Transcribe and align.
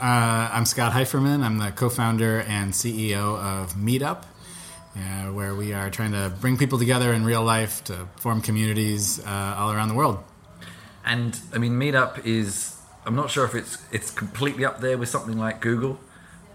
Uh, 0.00 0.48
I'm 0.52 0.64
Scott 0.64 0.92
Heiferman. 0.92 1.42
I'm 1.42 1.58
the 1.58 1.70
co-founder 1.72 2.40
and 2.48 2.72
CEO 2.72 3.38
of 3.38 3.74
Meetup, 3.74 4.22
uh, 4.96 5.00
where 5.32 5.54
we 5.54 5.74
are 5.74 5.90
trying 5.90 6.12
to 6.12 6.32
bring 6.40 6.56
people 6.56 6.78
together 6.78 7.12
in 7.12 7.24
real 7.24 7.42
life 7.44 7.84
to 7.84 8.06
form 8.16 8.40
communities 8.40 9.20
uh, 9.26 9.54
all 9.58 9.72
around 9.72 9.88
the 9.88 9.94
world. 9.94 10.18
And 11.04 11.38
I 11.54 11.58
mean, 11.58 11.72
Meetup 11.78 12.24
is. 12.24 12.76
I'm 13.06 13.14
not 13.16 13.30
sure 13.30 13.44
if 13.44 13.54
it's 13.54 13.78
it's 13.92 14.10
completely 14.10 14.64
up 14.64 14.80
there 14.80 14.96
with 14.96 15.08
something 15.10 15.38
like 15.38 15.60
Google, 15.60 15.98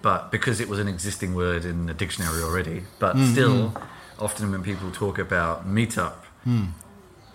but 0.02 0.32
because 0.32 0.60
it 0.60 0.68
was 0.68 0.80
an 0.80 0.88
existing 0.88 1.36
word 1.36 1.66
in 1.66 1.86
the 1.86 1.94
dictionary 1.94 2.42
already. 2.42 2.84
But 3.00 3.16
Mm-hmm. 3.16 3.32
still, 3.32 3.74
often 4.20 4.52
when 4.52 4.64
people 4.64 4.92
talk 4.92 5.20
about 5.20 5.68
Meetup, 5.68 6.14
Hmm. 6.44 6.66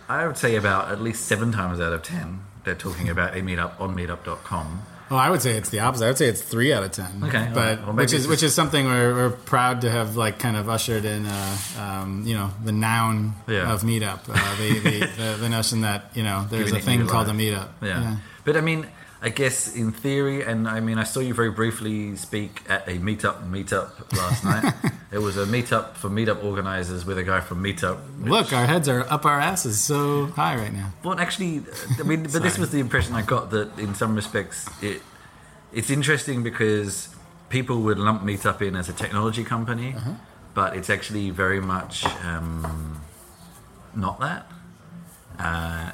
I 0.08 0.26
would 0.26 0.36
say 0.36 0.56
about 0.56 0.90
at 0.90 1.00
least 1.00 1.24
seven 1.26 1.52
times 1.52 1.78
out 1.80 1.92
of 1.92 2.02
ten 2.02 2.40
they're 2.64 2.74
talking 2.74 3.08
about 3.08 3.34
a 3.36 3.40
meetup 3.40 3.80
on 3.80 3.94
Meetup.com. 3.96 4.82
Well, 5.10 5.18
I 5.18 5.28
would 5.28 5.42
say 5.42 5.56
it's 5.56 5.70
the 5.70 5.80
opposite. 5.80 6.04
I 6.04 6.08
would 6.08 6.18
say 6.18 6.26
it's 6.28 6.40
three 6.40 6.72
out 6.72 6.84
of 6.84 6.92
ten. 6.92 7.24
Okay, 7.24 7.50
but. 7.52 7.84
Well, 7.84 7.96
which 7.96 8.12
is 8.12 8.28
which 8.28 8.42
is 8.44 8.54
something 8.54 8.86
we're, 8.86 9.12
we're 9.14 9.30
proud 9.30 9.80
to 9.80 9.90
have 9.90 10.16
like 10.16 10.38
kind 10.38 10.56
of 10.56 10.68
ushered 10.68 11.04
in. 11.04 11.26
Uh, 11.26 11.56
um, 11.80 12.22
you 12.24 12.34
know, 12.34 12.50
the 12.64 12.70
noun 12.72 13.34
Yeah. 13.48 13.72
of 13.72 13.82
Meetup, 13.82 14.20
uh, 14.28 14.56
the, 14.56 14.78
the, 14.78 14.98
the 15.16 15.36
the 15.40 15.48
notion 15.48 15.80
that 15.80 16.12
you 16.14 16.22
know 16.22 16.46
there's 16.48 16.66
Giving 16.72 16.80
a 16.82 16.84
thing 16.84 17.06
called 17.08 17.26
a 17.26 17.32
life. 17.32 17.40
meetup. 17.40 17.68
Yeah. 17.82 18.16
But 18.44 18.56
I 18.56 18.60
mean, 18.60 18.86
I 19.22 19.28
guess 19.28 19.74
in 19.76 19.92
theory, 19.92 20.42
and 20.42 20.66
I 20.66 20.80
mean, 20.80 20.96
I 20.98 21.04
saw 21.04 21.20
you 21.20 21.34
very 21.34 21.50
briefly 21.50 22.16
speak 22.16 22.62
at 22.70 22.88
a 22.88 22.92
meetup 22.92 23.48
meetup 23.50 23.90
last 24.16 24.44
night. 24.44 24.74
It 25.12 25.18
was 25.18 25.36
a 25.36 25.44
meetup 25.44 25.94
for 25.96 26.08
meetup 26.08 26.44
organizers 26.44 27.04
with 27.04 27.18
a 27.18 27.24
guy 27.24 27.40
from 27.40 27.64
Meetup. 27.64 27.98
Look, 28.22 28.52
our 28.52 28.64
heads 28.64 28.88
are 28.88 29.00
up 29.10 29.24
our 29.24 29.40
asses 29.40 29.80
so 29.80 30.26
high 30.26 30.54
right 30.54 30.72
now. 30.72 30.92
Well, 31.02 31.18
actually, 31.18 31.64
I 31.98 32.04
mean, 32.04 32.22
but 32.32 32.42
this 32.44 32.56
was 32.58 32.70
the 32.70 32.78
impression 32.78 33.16
I 33.16 33.22
got 33.22 33.50
that 33.50 33.76
in 33.76 33.96
some 33.96 34.14
respects 34.14 34.68
it 34.80 35.02
it's 35.72 35.90
interesting 35.90 36.44
because 36.44 37.08
people 37.48 37.80
would 37.82 37.98
lump 37.98 38.22
Meetup 38.22 38.62
in 38.62 38.76
as 38.76 38.88
a 38.88 38.92
technology 38.92 39.42
company, 39.42 39.94
Uh-huh. 39.96 40.12
but 40.54 40.76
it's 40.76 40.88
actually 40.90 41.30
very 41.30 41.60
much 41.60 42.04
um, 42.24 43.00
not 43.96 44.20
that. 44.20 44.46
Uh, 45.40 45.90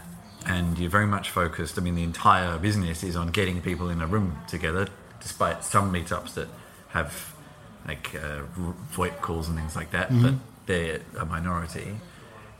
and 0.46 0.78
you're 0.78 0.90
very 0.90 1.06
much 1.06 1.30
focused. 1.30 1.78
I 1.78 1.82
mean, 1.82 1.94
the 1.94 2.04
entire 2.04 2.58
business 2.58 3.02
is 3.02 3.16
on 3.16 3.28
getting 3.28 3.60
people 3.60 3.90
in 3.90 4.00
a 4.00 4.06
room 4.06 4.38
together, 4.48 4.88
despite 5.20 5.64
some 5.64 5.92
meetups 5.92 6.34
that 6.34 6.48
have 6.88 7.34
like 7.86 8.14
uh, 8.14 8.42
VoIP 8.92 9.20
calls 9.20 9.48
and 9.48 9.56
things 9.56 9.76
like 9.76 9.90
that, 9.92 10.10
but 10.10 10.34
they're 10.66 11.00
a 11.18 11.24
minority. 11.24 11.96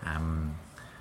Um, 0.05 0.57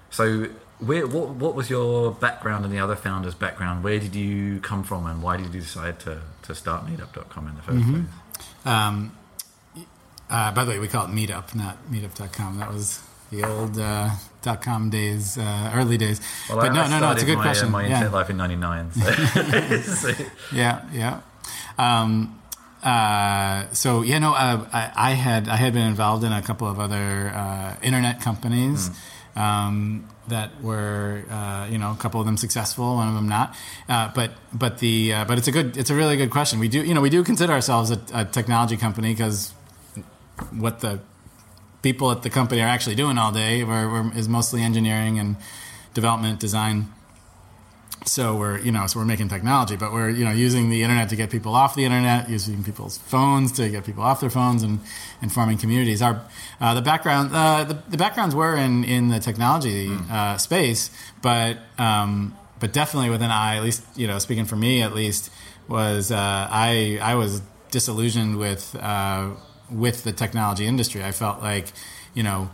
so, 0.10 0.48
where, 0.80 1.06
what, 1.06 1.30
what 1.30 1.56
was 1.56 1.70
your 1.70 2.12
background 2.12 2.66
and 2.66 2.74
the 2.74 2.80
other 2.80 2.96
founders' 2.96 3.36
background? 3.36 3.84
Where 3.84 4.00
did 4.00 4.16
you 4.16 4.60
come 4.62 4.84
from, 4.84 5.06
and 5.06 5.22
why 5.22 5.38
did 5.38 5.54
you 5.54 5.62
decide 5.62 6.00
to, 6.02 6.22
to 6.44 6.56
start 6.56 6.86
Meetup.com 6.86 7.48
in 7.48 7.56
the 7.56 7.62
1st 7.62 7.92
place? 7.92 8.06
Um, 8.66 9.18
uh, 10.30 10.52
by 10.52 10.64
the 10.64 10.72
way, 10.72 10.80
we 10.80 10.88
call 10.88 11.06
it 11.06 11.12
Meetup, 11.12 11.54
not 11.54 11.78
Meetup.com. 11.92 12.58
That 12.58 12.74
was 12.74 13.02
the 13.32 13.44
old 13.44 13.78
uh, 13.80 14.10
dot 14.42 14.62
com 14.62 14.90
days, 14.90 15.38
uh, 15.38 15.72
early 15.76 15.98
days. 15.98 16.22
Well, 16.50 16.60
but 16.60 16.72
I, 16.72 16.74
no, 16.74 16.82
I 16.82 16.88
no, 16.90 17.00
no, 17.00 17.12
it's 17.12 17.24
a 17.24 17.26
good 17.26 17.38
my, 17.38 17.44
question. 17.44 17.68
Uh, 17.68 17.72
my 17.72 17.88
yeah. 17.88 17.94
internet 17.94 18.14
life 18.14 18.30
in 18.30 18.38
'99. 18.38 18.92
So. 18.92 20.12
Yeah, 20.54 20.86
yeah. 20.94 21.22
Um, 21.78 22.40
uh, 22.84 23.72
so 23.74 24.04
yeah, 24.04 24.20
know, 24.20 24.34
uh, 24.34 24.68
I, 24.72 24.92
I 24.96 25.12
had 25.12 25.50
I 25.50 25.56
had 25.56 25.74
been 25.74 25.88
involved 25.88 26.24
in 26.24 26.32
a 26.32 26.42
couple 26.42 26.68
of 26.68 26.80
other 26.80 27.32
uh, 27.34 27.76
internet 27.82 28.22
companies 28.22 28.92
um, 29.36 30.08
that 30.28 30.62
were 30.62 31.24
uh, 31.30 31.68
you 31.70 31.78
know 31.78 31.92
a 31.92 31.96
couple 31.96 32.20
of 32.20 32.28
them 32.28 32.38
successful, 32.38 32.96
one 32.96 33.08
of 33.08 33.16
them 33.16 33.28
not. 33.28 33.56
Uh, 33.90 34.12
but 34.14 34.32
but 34.54 34.78
the 34.78 35.14
uh, 35.14 35.26
but 35.26 35.40
it's 35.40 35.48
a 35.48 35.52
good 35.52 35.78
it's 35.78 35.90
a 35.90 35.96
really 35.96 36.16
good 36.16 36.30
question. 36.30 36.60
We 36.60 36.68
do 36.68 36.84
you 36.84 36.94
know 36.94 37.02
we 37.02 37.10
do 37.10 37.24
consider 37.24 37.54
ourselves 37.54 37.90
a, 37.90 38.00
a 38.14 38.26
technology 38.26 38.78
company 38.78 39.14
because 39.14 39.54
what 40.52 40.80
the 40.82 41.00
people 41.86 42.10
at 42.10 42.24
the 42.24 42.32
company 42.32 42.62
are 42.62 42.68
actually 42.68 42.96
doing 42.96 43.16
all 43.16 43.32
day 43.32 43.64
we're, 43.64 43.88
we're, 43.94 44.18
is 44.18 44.28
mostly 44.28 44.60
engineering 44.64 45.20
and 45.20 45.36
development 45.94 46.40
design. 46.40 46.78
So 48.06 48.36
we're 48.36 48.58
you 48.68 48.72
know 48.72 48.88
so 48.88 49.00
we're 49.00 49.12
making 49.14 49.30
technology 49.30 49.76
but 49.84 49.90
we're 49.94 50.10
you 50.10 50.26
know 50.26 50.32
using 50.32 50.70
the 50.70 50.82
internet 50.86 51.10
to 51.10 51.16
get 51.16 51.30
people 51.30 51.54
off 51.54 51.72
the 51.76 51.86
internet 51.86 52.28
using 52.28 52.64
people's 52.64 52.98
phones 52.98 53.52
to 53.60 53.70
get 53.70 53.86
people 53.90 54.04
off 54.04 54.20
their 54.20 54.32
phones 54.40 54.62
and, 54.64 54.80
and 55.22 55.32
forming 55.32 55.58
communities. 55.60 56.02
Our 56.02 56.16
uh, 56.60 56.74
the 56.74 56.82
background 56.92 57.26
uh, 57.34 57.64
the, 57.72 57.78
the 57.94 57.98
backgrounds 57.98 58.34
were 58.34 58.56
in 58.66 58.84
in 58.84 59.10
the 59.10 59.20
technology 59.20 59.90
uh, 60.18 60.38
space 60.38 60.90
but 61.22 61.58
um, 61.78 62.36
but 62.60 62.74
definitely 62.74 63.12
with 63.12 63.22
an 63.22 63.32
eye 63.32 63.58
at 63.58 63.64
least 63.64 63.84
you 63.96 64.08
know 64.08 64.18
speaking 64.20 64.46
for 64.46 64.58
me 64.68 64.82
at 64.82 64.94
least 65.02 65.32
was 65.68 66.12
uh, 66.12 66.48
I 66.68 67.00
I 67.12 67.14
was 67.16 67.42
disillusioned 67.70 68.38
with 68.38 68.76
uh, 68.80 69.30
with 69.70 70.04
the 70.04 70.12
technology 70.12 70.66
industry 70.66 71.04
I 71.04 71.12
felt 71.12 71.42
like 71.42 71.72
you 72.14 72.24
know 72.24 72.50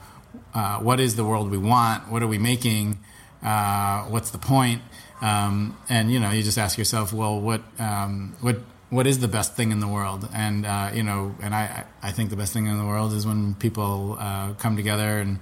uh, 0.53 0.79
what 0.79 0.99
is 0.99 1.15
the 1.15 1.25
world 1.25 1.51
we 1.51 1.57
want? 1.57 2.09
What 2.09 2.23
are 2.23 2.27
we 2.27 2.37
making? 2.37 2.99
Uh, 3.43 4.03
what's 4.03 4.31
the 4.31 4.37
point? 4.37 4.81
Um, 5.21 5.77
and 5.89 6.11
you 6.11 6.19
know 6.19 6.31
you 6.31 6.43
just 6.43 6.57
ask 6.57 6.77
yourself 6.77 7.13
well 7.13 7.39
what 7.39 7.61
um, 7.79 8.35
what 8.41 8.59
what 8.89 9.07
is 9.07 9.19
the 9.19 9.27
best 9.27 9.55
thing 9.55 9.71
in 9.71 9.79
the 9.79 9.87
world? 9.87 10.27
And 10.33 10.65
uh, 10.65 10.91
you 10.93 11.03
know 11.03 11.35
and 11.41 11.53
I, 11.53 11.85
I 12.01 12.11
think 12.11 12.29
the 12.29 12.35
best 12.35 12.53
thing 12.53 12.67
in 12.67 12.77
the 12.77 12.85
world 12.85 13.13
is 13.13 13.25
when 13.25 13.55
people 13.55 14.17
uh, 14.19 14.53
come 14.53 14.75
together 14.75 15.19
and 15.19 15.39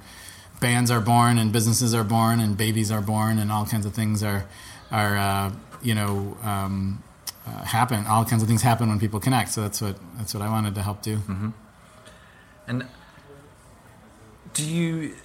bands 0.59 0.91
are 0.91 1.01
born 1.01 1.37
and 1.37 1.51
businesses 1.51 1.93
are 1.93 2.03
born 2.03 2.39
and 2.39 2.57
babies 2.57 2.91
are 2.91 3.01
born 3.01 3.39
and 3.39 3.51
all 3.51 3.65
kinds 3.65 3.85
of 3.85 3.93
things 3.93 4.23
are 4.23 4.45
are 4.91 5.17
uh, 5.17 5.51
you 5.81 5.95
know 5.95 6.37
um, 6.43 7.03
uh, 7.47 7.63
happen 7.63 8.05
all 8.07 8.25
kinds 8.25 8.41
of 8.41 8.47
things 8.47 8.61
happen 8.61 8.89
when 8.89 8.99
people 8.99 9.19
connect 9.19 9.49
so 9.51 9.61
that's 9.61 9.81
what 9.81 9.95
that's 10.17 10.33
what 10.33 10.43
I 10.43 10.49
wanted 10.49 10.75
to 10.75 10.81
help 10.81 11.01
do 11.01 11.17
And 12.67 12.85
do 14.53 14.63
you? 14.63 15.15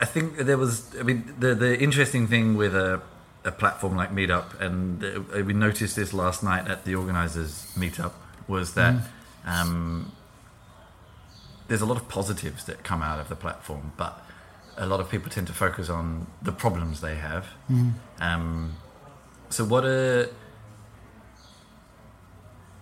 I 0.00 0.06
think 0.06 0.36
there 0.38 0.58
was. 0.58 0.94
I 0.98 1.02
mean, 1.02 1.34
the 1.38 1.54
the 1.54 1.78
interesting 1.78 2.26
thing 2.26 2.56
with 2.56 2.74
a 2.74 3.02
a 3.44 3.52
platform 3.52 3.96
like 3.96 4.10
Meetup, 4.12 4.58
and 4.60 5.02
we 5.46 5.52
noticed 5.52 5.96
this 5.96 6.12
last 6.14 6.42
night 6.42 6.66
at 6.66 6.84
the 6.84 6.94
organizers' 6.94 7.70
meetup, 7.76 8.12
was 8.48 8.72
that 8.74 8.94
um, 9.44 10.12
there's 11.68 11.82
a 11.82 11.86
lot 11.86 11.98
of 11.98 12.08
positives 12.08 12.64
that 12.64 12.82
come 12.82 13.02
out 13.02 13.20
of 13.20 13.28
the 13.28 13.36
platform, 13.36 13.92
but 13.98 14.24
a 14.78 14.86
lot 14.86 15.00
of 15.00 15.10
people 15.10 15.30
tend 15.30 15.46
to 15.48 15.52
focus 15.52 15.90
on 15.90 16.26
the 16.42 16.52
problems 16.52 17.00
they 17.02 17.16
have. 17.16 17.48
Um, 18.20 18.76
so, 19.50 19.64
what 19.64 19.84
are 19.84 20.30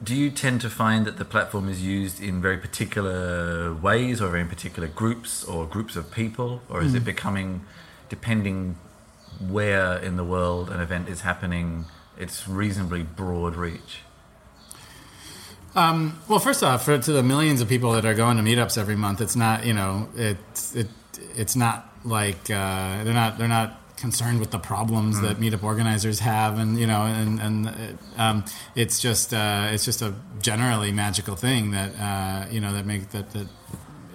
do 0.02 0.14
you 0.14 0.30
tend 0.30 0.60
to 0.62 0.70
find 0.70 1.06
that 1.06 1.16
the 1.16 1.24
platform 1.24 1.68
is 1.68 1.82
used 1.82 2.20
in 2.20 2.42
very 2.42 2.58
particular 2.58 3.72
ways 3.74 4.20
or 4.20 4.36
in 4.36 4.48
particular 4.48 4.88
groups 4.88 5.44
or 5.44 5.66
groups 5.66 5.96
of 5.96 6.10
people? 6.10 6.62
Or 6.68 6.82
is 6.82 6.94
it 6.94 7.04
becoming 7.04 7.64
depending 8.08 8.76
where 9.40 9.96
in 9.98 10.16
the 10.16 10.24
world 10.24 10.70
an 10.70 10.80
event 10.80 11.08
is 11.08 11.22
happening 11.22 11.86
it's 12.18 12.46
reasonably 12.48 13.02
broad 13.02 13.56
reach? 13.56 14.00
Um, 15.74 16.20
well, 16.28 16.38
first 16.38 16.62
off, 16.62 16.84
for, 16.84 16.98
to 16.98 17.12
the 17.12 17.22
millions 17.22 17.60
of 17.60 17.68
people 17.68 17.92
that 17.92 18.04
are 18.04 18.14
going 18.14 18.36
to 18.36 18.42
meetups 18.42 18.76
every 18.76 18.96
month, 18.96 19.20
it's 19.20 19.36
not 19.36 19.64
you 19.64 19.72
know 19.72 20.08
it's 20.14 20.74
it 20.76 20.88
it's 21.34 21.56
not 21.56 21.88
like 22.04 22.50
uh, 22.50 23.04
they're 23.04 23.14
not 23.14 23.38
they're 23.38 23.48
not 23.48 23.80
concerned 24.02 24.40
with 24.40 24.50
the 24.50 24.58
problems 24.58 25.20
that 25.22 25.38
meetup 25.38 25.62
organizers 25.62 26.18
have, 26.18 26.58
and 26.58 26.78
you 26.78 26.86
know, 26.86 27.02
and 27.02 27.40
and 27.40 27.68
uh, 27.68 27.72
um, 28.22 28.44
it's 28.74 29.00
just 29.00 29.32
uh, 29.32 29.70
it's 29.72 29.84
just 29.86 30.02
a 30.02 30.12
generally 30.42 30.92
magical 30.92 31.36
thing 31.36 31.70
that 31.70 31.90
uh, 31.98 32.44
you 32.50 32.60
know 32.60 32.72
that 32.74 32.84
make 32.84 33.08
that 33.10 33.30
that 33.32 33.46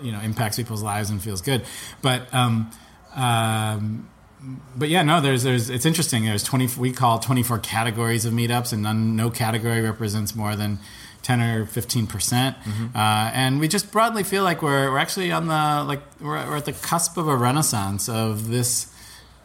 you 0.03 0.12
know 0.12 0.20
impacts 0.20 0.58
people's 0.58 0.84
lives 0.84 1.09
and 1.09 1.24
feels 1.24 1.42
good, 1.42 1.64
but. 2.02 2.31
Um, 2.34 2.70
um, 3.16 4.09
but 4.75 4.90
yeah, 4.90 5.02
no, 5.02 5.20
there's 5.20 5.42
there's 5.42 5.72
it's 5.72 5.86
interesting. 5.86 6.25
There's 6.25 6.44
twenty 6.44 6.68
we 6.78 6.92
call 6.92 7.18
twenty 7.18 7.42
four 7.42 7.58
categories 7.58 8.25
of 8.25 8.34
meetups, 8.34 8.72
and 8.72 8.84
none, 8.84 9.16
no 9.16 9.31
category 9.31 9.81
represents 9.81 10.36
more 10.36 10.56
than 10.56 10.78
ten 11.24 11.42
or 11.42 11.66
fifteen 11.66 12.06
percent. 12.06 12.56
Uh, 12.94 13.31
and 13.33 13.60
we 13.60 13.68
just 13.68 13.92
broadly 13.92 14.24
feel 14.24 14.44
like 14.44 14.62
we're 14.62 14.92
we're 14.92 15.00
actually 15.00 15.31
on 15.31 15.48
the 15.48 15.83
like 15.88 16.01
we're, 16.22 16.48
we're 16.48 16.57
at 16.57 16.66
the 16.66 16.74
cusp 16.74 17.18
of 17.18 17.28
a 17.28 17.36
renaissance 17.36 18.07
of 18.07 18.50
this. 18.50 18.94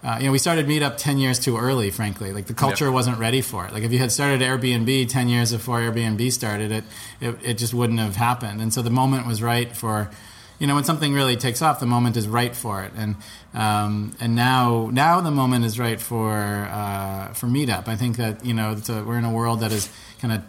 Uh, 0.03 0.17
you 0.19 0.27
know, 0.27 0.33
we 0.33 0.39
started 0.39 0.67
Meetup 0.67 0.97
ten 0.97 1.19
years 1.19 1.39
too 1.39 1.57
early. 1.57 1.91
Frankly, 1.91 2.33
like 2.33 2.47
the 2.47 2.55
culture 2.55 2.87
Yep. 2.87 2.95
wasn't 2.95 3.19
ready 3.19 3.41
for 3.41 3.67
it. 3.67 3.73
Like 3.73 3.85
if 3.85 3.93
you 3.93 3.99
had 3.99 4.11
started 4.11 4.41
Airbnb 4.41 5.09
ten 5.09 5.29
years 5.29 5.53
before 5.53 5.81
Airbnb 5.81 6.33
started, 6.33 6.73
it, 6.73 6.85
it 7.21 7.37
it 7.43 7.55
just 7.55 7.73
wouldn't 7.73 8.01
have 8.01 8.17
happened. 8.17 8.61
And 8.61 8.75
so 8.75 8.83
the 8.83 8.91
moment 8.91 9.27
was 9.27 9.41
right 9.43 9.75
for 9.77 10.11
you 10.59 10.69
know 10.69 10.77
when 10.77 10.85
something 10.85 11.13
really 11.13 11.37
takes 11.37 11.61
off 11.61 11.81
the 11.81 11.87
moment 11.87 12.17
is 12.17 12.29
right 12.29 12.55
for 12.55 12.85
it 12.85 12.93
and 12.97 13.17
um, 13.53 14.15
and 14.21 14.37
now 14.37 14.91
now 14.93 15.21
the 15.21 15.31
moment 15.33 15.65
is 15.65 15.77
right 15.77 16.01
for 16.01 16.31
uh, 16.31 17.33
for 17.33 17.49
meetup 17.49 17.89
i 17.89 17.97
think 17.97 18.17
that 18.17 18.45
you 18.45 18.55
know 18.55 18.71
it's 18.71 18.89
a, 18.89 19.03
we're 19.03 19.19
in 19.19 19.25
a 19.25 19.33
world 19.33 19.59
that 19.59 19.73
is 19.73 19.89
kind 20.21 20.33
of 20.33 20.41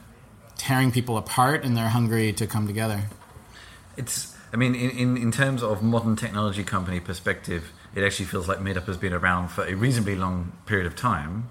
tearing 0.55 0.91
people 0.91 1.17
apart 1.17 1.63
and 1.65 1.75
they're 1.75 1.89
hungry 1.89 2.31
to 2.31 2.45
come 2.45 2.67
together 2.67 3.01
it's 3.97 4.35
i 4.53 4.55
mean 4.55 4.75
in, 4.75 4.91
in, 4.91 5.17
in 5.17 5.31
terms 5.31 5.63
of 5.63 5.81
modern 5.81 6.15
technology 6.15 6.63
company 6.63 6.99
perspective 6.99 7.71
it 7.95 8.03
actually 8.03 8.25
feels 8.25 8.47
like 8.47 8.59
meetup 8.59 8.85
has 8.85 8.97
been 8.97 9.13
around 9.13 9.49
for 9.49 9.65
a 9.65 9.73
reasonably 9.75 10.15
long 10.15 10.51
period 10.65 10.87
of 10.87 10.95
time 10.95 11.49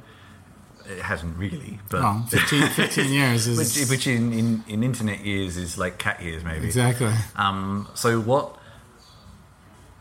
it 0.87 1.00
hasn't 1.00 1.37
really, 1.37 1.79
but 1.91 2.03
Well, 2.03 2.27
15, 2.31 2.69
15 2.69 3.12
years 3.12 3.47
is 3.47 3.59
which, 3.59 3.89
which 3.89 4.06
in, 4.06 4.33
in, 4.33 4.65
in 4.69 4.83
internet 4.83 5.25
years 5.25 5.56
is 5.56 5.79
like 5.79 5.99
cat 5.99 6.23
years, 6.23 6.44
maybe. 6.44 6.67
exactly. 6.67 7.12
Um, 7.37 7.89
so 7.94 8.21
what? 8.21 8.56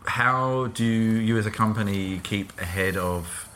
How 0.04 0.66
do 0.68 0.84
you, 0.84 1.38
as 1.38 1.46
a 1.46 1.50
company, 1.50 2.20
keep 2.24 2.58
ahead 2.60 2.96
of 2.96 3.48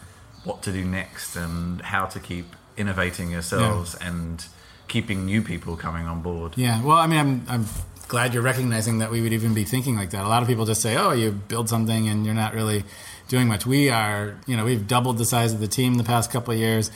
what 0.45 0.63
to 0.63 0.73
do 0.73 0.85
next, 0.85 1.35
and 1.35 1.81
how 1.83 2.07
to 2.07 2.21
keep 2.21 2.55
innovating 2.77 3.31
yourselves 3.31 3.97
and 3.97 4.47
keeping 4.87 5.27
new 5.27 5.43
people 5.43 5.77
coming 5.77 6.07
on 6.07 6.23
board? 6.23 6.53
Yeah. 6.57 6.81
Well, 6.85 6.99
I 6.99 7.09
mean, 7.09 7.19
I'm 7.19 7.45
I'm 7.49 7.67
glad 8.09 8.35
you're 8.35 8.43
recognizing 8.43 8.99
that 8.99 9.11
we 9.11 9.21
would 9.21 9.33
even 9.33 9.55
be 9.55 9.65
thinking 9.65 9.97
like 9.97 10.11
that. 10.11 10.25
A 10.25 10.29
lot 10.29 10.43
of 10.43 10.49
people 10.49 10.65
just 10.65 10.83
say, 10.83 10.97
"Oh, 10.97 11.13
you 11.13 11.31
build 11.33 11.69
something 11.69 12.09
and 12.09 12.25
you're 12.25 12.35
not 12.35 12.55
really 12.55 12.85
doing 13.29 13.49
much." 13.49 13.67
We 13.67 13.91
are, 13.91 14.39
you 14.47 14.57
know, 14.57 14.65
we've 14.65 14.87
doubled 14.87 15.19
the 15.19 15.25
size 15.25 15.53
of 15.53 15.61
the 15.61 15.69
team 15.69 15.95
the 15.95 16.05
past 16.05 16.31
couple 16.31 16.53
of 16.55 16.61
years 16.61 16.91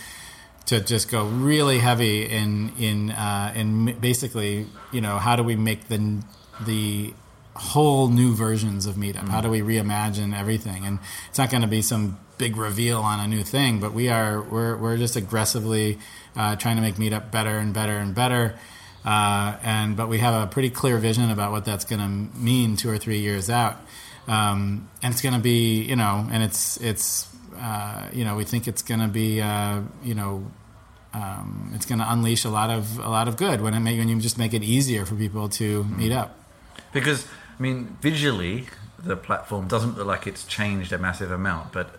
to 0.67 0.81
just 0.81 1.11
go 1.11 1.25
really 1.25 1.79
heavy 1.79 2.25
in 2.25 2.73
in 2.79 3.11
uh, 3.11 3.53
in 3.57 3.99
basically, 4.01 4.67
you 4.93 5.01
know, 5.01 5.19
how 5.19 5.37
do 5.37 5.43
we 5.43 5.57
make 5.57 5.89
the 5.89 6.23
the 6.61 7.15
whole 7.57 8.09
new 8.09 8.35
versions 8.35 8.87
of 8.87 8.95
Meetup? 8.95 9.29
How 9.29 9.41
do 9.41 9.51
we 9.51 9.61
reimagine 9.61 10.37
everything? 10.37 10.85
And 10.85 10.99
it's 11.29 11.39
not 11.39 11.51
going 11.51 11.63
to 11.63 11.69
be 11.69 11.83
some 11.83 12.19
big 12.39 12.57
reveal 12.57 13.01
on 13.01 13.21
a 13.21 13.27
new 13.27 13.43
thing, 13.43 13.81
but 13.81 13.93
we 13.93 14.09
are 14.09 14.41
we're 14.41 14.77
we're 14.77 14.97
just 14.97 15.17
aggressively 15.17 15.99
uh, 16.37 16.57
trying 16.57 16.77
to 16.77 16.83
make 16.83 16.95
Meetup 16.95 17.31
better 17.31 17.59
and 17.59 17.75
better 17.75 17.99
and 17.99 18.15
better. 18.15 18.55
Uh, 19.05 19.57
and 19.63 19.97
but 19.97 20.09
we 20.09 20.19
have 20.19 20.43
a 20.43 20.47
pretty 20.47 20.71
clear 20.71 20.99
vision 20.99 21.31
about 21.31 21.53
what 21.53 21.65
that's 21.65 21.85
going 21.85 22.01
to 22.01 22.39
mean 22.39 22.77
two 22.77 22.91
or 22.91 22.99
three 22.99 23.21
years 23.21 23.49
out. 23.49 23.77
Um, 24.29 24.89
and 25.03 25.13
it's 25.13 25.23
going 25.23 25.35
to 25.35 25.41
be, 25.41 25.83
you 25.83 25.97
know, 25.97 26.29
and 26.31 26.43
it's 26.43 26.77
it's 26.79 27.29
uh, 27.57 28.09
you 28.13 28.25
know 28.25 28.37
we 28.37 28.45
think 28.45 28.69
it's 28.69 28.83
going 28.83 29.01
to 29.01 29.09
be, 29.09 29.41
uh, 29.41 29.81
you 30.05 30.15
know, 30.15 30.51
um, 31.15 31.73
it's 31.75 31.87
going 31.87 31.99
to 31.99 32.13
unleash 32.13 32.45
a 32.45 32.51
lot 32.51 32.71
of 32.71 32.99
a 32.99 33.09
lot 33.09 33.27
of 33.27 33.37
good 33.37 33.63
when 33.63 33.73
it 33.73 33.81
make, 33.81 33.99
when 33.99 34.09
you 34.09 34.21
just 34.21 34.39
make 34.39 34.53
it 34.53 34.63
easier 34.63 35.07
for 35.07 35.15
people 35.15 35.49
to 35.49 35.85
meet 35.85 36.13
up. 36.13 36.39
Because 36.93 37.27
I 37.59 37.63
mean, 37.63 37.97
visually, 38.03 38.67
the 38.99 39.17
platform 39.17 39.67
doesn't 39.67 39.97
look 39.97 40.07
like 40.07 40.27
it's 40.27 40.45
changed 40.45 40.93
a 40.93 40.99
massive 40.99 41.31
amount, 41.31 41.73
but 41.73 41.97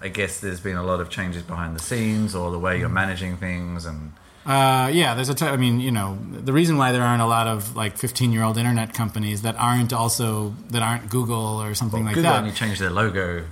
I 0.00 0.08
guess 0.08 0.38
there's 0.38 0.60
been 0.60 0.76
a 0.76 0.84
lot 0.84 1.00
of 1.00 1.10
changes 1.10 1.42
behind 1.42 1.74
the 1.74 1.82
scenes 1.82 2.34
or 2.34 2.52
the 2.52 2.58
way 2.60 2.78
you're 2.78 2.88
managing 2.88 3.38
things 3.38 3.86
and. 3.86 4.12
Uh, 4.46 4.90
yeah, 4.92 5.14
there's 5.14 5.30
a. 5.30 5.34
T- 5.34 5.46
I 5.46 5.56
mean, 5.56 5.80
you 5.80 5.90
know, 5.90 6.18
the 6.30 6.52
reason 6.52 6.76
why 6.76 6.92
there 6.92 7.02
aren't 7.02 7.22
a 7.22 7.26
lot 7.26 7.46
of 7.46 7.74
like 7.76 7.96
15 7.96 8.32
year 8.32 8.42
old 8.42 8.58
internet 8.58 8.92
companies 8.92 9.42
that 9.42 9.56
aren't 9.56 9.92
also 9.92 10.54
that 10.70 10.82
aren't 10.82 11.08
Google 11.08 11.62
or 11.62 11.74
something 11.74 12.04
like 12.04 12.14
Google 12.14 12.32
that. 12.32 12.40
only 12.42 12.52
changed 12.52 12.80
their 12.80 12.90
logo 12.90 13.44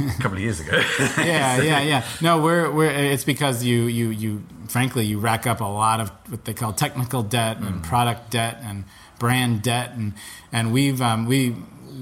a 0.00 0.22
couple 0.22 0.38
of 0.38 0.40
years 0.40 0.60
ago. 0.60 0.80
yeah, 1.18 1.60
yeah, 1.60 1.80
yeah. 1.82 2.06
No, 2.22 2.40
we're 2.40 2.70
we're. 2.70 2.90
It's 2.90 3.24
because 3.24 3.64
you 3.64 3.82
you 3.84 4.08
you 4.08 4.42
frankly 4.68 5.04
you 5.04 5.18
rack 5.18 5.46
up 5.46 5.60
a 5.60 5.64
lot 5.64 6.00
of 6.00 6.10
what 6.30 6.44
they 6.44 6.54
call 6.54 6.72
technical 6.72 7.22
debt 7.22 7.58
and 7.58 7.82
product 7.82 8.30
debt 8.30 8.60
and 8.62 8.84
brand 9.18 9.62
debt 9.62 9.92
and 9.94 10.14
and 10.52 10.72
we've 10.72 11.02
um, 11.02 11.26
we 11.26 11.54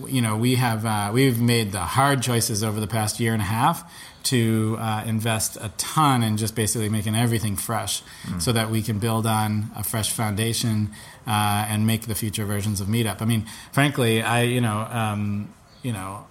you 0.06 0.20
know 0.20 0.36
we 0.36 0.56
have 0.56 0.84
uh, 0.84 1.10
we've 1.12 1.40
made 1.40 1.72
the 1.72 1.80
hard 1.80 2.22
choices 2.22 2.62
over 2.62 2.80
the 2.80 2.86
past 2.86 3.20
year 3.20 3.32
and 3.32 3.42
a 3.42 3.46
half 3.46 3.90
to 4.24 4.76
uh, 4.78 5.02
invest 5.06 5.56
a 5.56 5.70
ton 5.78 6.22
in 6.22 6.36
just 6.36 6.54
basically 6.54 6.88
making 6.88 7.14
everything 7.14 7.56
fresh 7.56 8.02
so 8.38 8.52
that 8.52 8.68
we 8.68 8.82
can 8.82 8.98
build 8.98 9.26
on 9.26 9.70
a 9.76 9.82
fresh 9.82 10.12
foundation 10.12 10.90
uh, 11.26 11.66
and 11.68 11.86
make 11.86 12.02
the 12.02 12.14
future 12.14 12.44
versions 12.44 12.80
of 12.80 12.88
meetup 12.88 13.22
i 13.22 13.24
mean 13.24 13.46
frankly 13.72 14.20
i 14.20 14.42
you 14.42 14.60
know 14.60 14.86
um, 14.90 15.52
you 15.82 15.92
know 15.92 16.26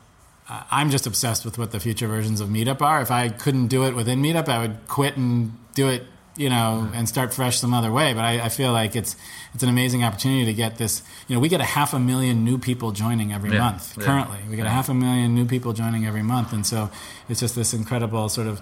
I'm 0.49 0.89
just 0.91 1.05
obsessed 1.05 1.43
with 1.43 1.57
what 1.57 1.71
the 1.71 1.79
future 1.79 2.07
versions 2.07 2.39
of 2.39 2.47
Meetup 2.47 2.81
are. 2.81 3.01
If 3.01 3.11
I 3.11 3.27
couldn't 3.27 3.67
do 3.67 3.83
it 3.83 3.93
within 3.93 4.21
Meetup, 4.21 4.47
I 4.47 4.59
would 4.59 4.87
quit 4.87 5.17
and 5.17 5.57
do 5.75 5.89
it, 5.89 6.03
you 6.37 6.49
know, 6.49 6.89
and 6.93 7.07
start 7.09 7.33
fresh 7.33 7.59
some 7.59 7.73
other 7.73 7.91
way. 7.91 8.13
But 8.13 8.23
I, 8.23 8.45
I 8.45 8.49
feel 8.49 8.71
like 8.71 8.95
it's 8.95 9.15
it's 9.53 9.63
an 9.63 9.69
amazing 9.69 10.03
opportunity 10.03 10.45
to 10.45 10.53
get 10.53 10.77
this. 10.77 11.01
You 11.27 11.35
know, 11.35 11.39
we 11.39 11.49
get 11.49 11.61
a 11.61 11.65
half 11.65 11.93
a 11.93 11.99
million 11.99 12.43
new 12.43 12.57
people 12.57 12.91
joining 12.91 13.33
every 13.33 13.51
Yeah, 13.51 13.59
month 13.59 13.95
yeah. 13.97 14.03
currently. 14.03 14.37
We 14.49 14.55
get 14.55 14.65
a 14.65 14.69
half 14.69 14.87
a 14.89 14.93
million 14.93 15.33
new 15.35 15.45
people 15.45 15.73
joining 15.73 16.05
every 16.05 16.23
month, 16.23 16.53
and 16.53 16.65
so 16.65 16.89
it's 17.27 17.39
just 17.39 17.55
this 17.55 17.73
incredible 17.73 18.29
sort 18.29 18.47
of 18.47 18.61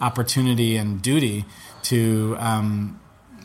opportunity 0.00 0.76
and 0.76 1.00
duty 1.02 1.44
to 1.84 2.36
um, 2.38 3.00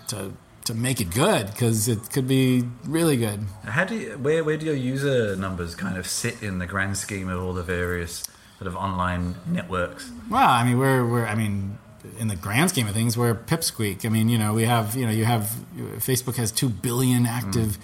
to 0.07 0.33
to 0.65 0.73
make 0.73 1.01
it 1.01 1.09
good 1.11 1.47
because 1.47 1.87
it 1.87 2.11
could 2.11 2.27
be 2.27 2.63
really 2.85 3.17
good. 3.17 3.39
How 3.65 3.85
do 3.85 3.95
you, 3.95 4.11
where 4.17 4.43
where 4.43 4.57
do 4.57 4.65
your 4.65 4.75
user 4.75 5.35
numbers 5.35 5.75
kind 5.75 5.97
of 5.97 6.05
sit 6.05 6.43
in 6.43 6.59
the 6.59 6.65
grand 6.67 6.97
scheme 6.97 7.29
of 7.29 7.41
all 7.41 7.53
the 7.53 7.63
various 7.63 8.23
sort 8.57 8.67
of 8.67 8.75
online 8.75 9.35
networks? 9.47 10.11
Well, 10.29 10.47
I 10.49 10.63
mean, 10.63 10.77
we're 10.77 11.05
we're 11.07 11.25
I 11.25 11.35
mean, 11.35 11.77
in 12.17 12.27
the 12.27 12.35
grand 12.35 12.69
scheme 12.69 12.87
of 12.87 12.93
things, 12.93 13.17
we're 13.17 13.35
pipsqueak. 13.35 14.05
I 14.05 14.09
mean, 14.09 14.29
you 14.29 14.37
know, 14.37 14.53
we 14.53 14.63
have 14.63 14.95
you 14.95 15.05
know 15.05 15.11
you 15.11 15.25
have 15.25 15.49
Facebook 15.97 16.35
has 16.37 16.51
two 16.51 16.69
billion 16.69 17.25
active 17.25 17.77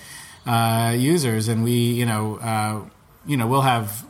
uh, 0.45 0.93
users, 0.97 1.47
and 1.47 1.63
we 1.63 1.71
you 1.71 2.05
know 2.05 2.37
uh, 2.37 2.81
you 3.25 3.37
know 3.37 3.47
we'll 3.47 3.61
have 3.61 4.05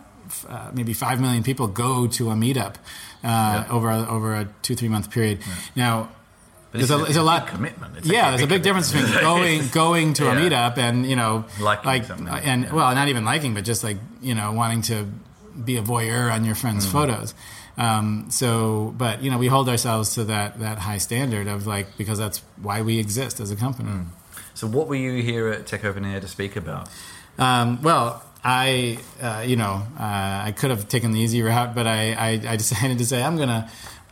uh, 0.49 0.71
maybe 0.73 0.93
five 0.93 1.19
million 1.21 1.43
people 1.43 1.67
go 1.67 2.07
to 2.07 2.29
a 2.31 2.33
meetup 2.33 2.75
uh, 3.23 3.65
over 3.69 3.89
a, 3.89 4.07
over 4.07 4.33
a 4.35 4.47
two 4.61 4.75
three 4.75 4.89
month 4.89 5.11
period. 5.11 5.39
Now. 5.75 6.09
There's 6.71 6.91
a, 6.91 6.99
it's 6.99 7.09
it's 7.11 7.17
a 7.17 7.23
lot. 7.23 7.47
commitment. 7.47 7.95
It's 7.95 8.05
yeah, 8.05 8.23
like 8.23 8.31
there's 8.31 8.41
a 8.41 8.47
big 8.47 8.61
difference 8.63 8.91
between 8.91 9.09
going 9.21 9.67
going 9.71 10.13
to 10.15 10.27
a 10.29 10.33
meetup 10.35 10.77
and 10.77 11.05
you 11.05 11.15
know 11.15 11.45
Liking 11.61 11.85
like 11.85 12.03
something. 12.03 12.27
and 12.27 12.63
Yeah. 12.65 12.73
well 12.73 12.93
not 12.93 13.07
even 13.07 13.23
liking 13.23 13.53
but 13.53 13.63
just 13.63 13.81
like 13.81 13.95
you 14.21 14.35
know 14.35 14.51
wanting 14.51 14.81
to 14.91 15.05
be 15.63 15.77
a 15.77 15.81
voyeur 15.81 16.29
on 16.33 16.43
your 16.43 16.53
Mm. 16.55 16.59
friends' 16.59 16.85
photos. 16.85 17.33
Um, 17.77 18.27
so, 18.29 18.93
but 18.97 19.21
you 19.21 19.29
know 19.29 19.37
we 19.37 19.47
hold 19.47 19.67
ourselves 19.67 20.15
to 20.15 20.23
that 20.25 20.59
that 20.59 20.77
high 20.77 20.97
standard 20.97 21.47
of 21.47 21.67
like 21.67 21.97
because 21.97 22.17
that's 22.17 22.41
why 22.61 22.81
we 22.81 22.99
exist 22.99 23.39
as 23.39 23.51
a 23.51 23.55
company. 23.55 23.89
Mm. 23.89 24.05
So, 24.53 24.67
what 24.67 24.87
were 24.87 24.95
you 24.95 25.21
here 25.21 25.49
at 25.49 25.67
Tech 25.67 25.83
Open 25.83 26.05
Air 26.05 26.21
to 26.21 26.27
speak 26.27 26.55
about? 26.55 26.89
Um, 27.37 27.81
well, 27.81 28.23
I, 28.43 28.99
uh, 29.21 29.43
you 29.45 29.55
know, 29.55 29.81
uh, 29.99 30.43
I 30.45 30.53
could 30.55 30.69
have 30.69 30.87
taken 30.87 31.11
the 31.11 31.19
easy 31.19 31.41
route, 31.41 31.73
but 31.73 31.87
I, 31.87 32.13
I, 32.13 32.29
I 32.47 32.55
decided 32.57 32.99
to 32.99 33.05
say 33.05 33.21
I'm 33.23 33.37
to 33.49 33.69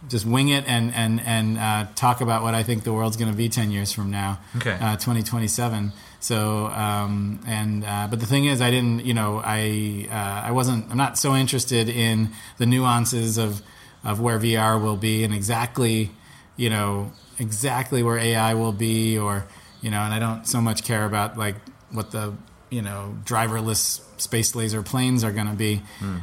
just 0.09 0.25
wing 0.25 0.49
it 0.49 0.65
and 0.67 0.93
and 0.93 1.21
and 1.21 1.57
uh, 1.57 1.85
talk 1.95 2.21
about 2.21 2.43
what 2.43 2.53
I 2.53 2.63
think 2.63 2.83
the 2.83 2.93
world's 2.93 3.17
going 3.17 3.31
to 3.31 3.37
be 3.37 3.49
ten 3.49 3.71
years 3.71 3.91
from 3.91 4.11
now, 4.11 4.39
Okay. 4.57 4.73
uh, 4.79 4.97
2027. 4.97 5.91
So, 6.19 6.67
um, 6.67 7.39
and 7.45 7.83
uh, 7.83 8.07
but 8.09 8.19
the 8.19 8.25
thing 8.25 8.45
is, 8.45 8.61
I 8.61 8.71
didn't, 8.71 9.05
you 9.05 9.13
know, 9.13 9.41
I 9.43 10.07
uh, 10.09 10.47
I 10.47 10.51
wasn't, 10.51 10.89
I'm 10.89 10.97
not 10.97 11.17
so 11.17 11.35
interested 11.35 11.89
in 11.89 12.29
the 12.57 12.65
nuances 12.65 13.37
of 13.37 13.61
of 14.03 14.19
where 14.19 14.39
VR 14.39 14.81
will 14.81 14.97
be 14.97 15.23
and 15.23 15.33
exactly, 15.33 16.11
you 16.57 16.69
know, 16.69 17.11
exactly 17.39 18.03
where 18.03 18.17
AI 18.17 18.53
will 18.53 18.71
be, 18.73 19.17
or 19.17 19.45
you 19.81 19.91
know, 19.91 19.99
and 19.99 20.13
I 20.13 20.19
don't 20.19 20.45
so 20.47 20.61
much 20.61 20.83
care 20.83 21.05
about 21.05 21.37
like 21.37 21.55
what 21.91 22.11
the 22.11 22.33
you 22.69 22.81
know 22.81 23.15
driverless 23.25 24.01
space 24.19 24.55
laser 24.55 24.81
planes 24.81 25.23
are 25.23 25.31
going 25.31 25.47
to 25.47 25.53
be. 25.53 25.81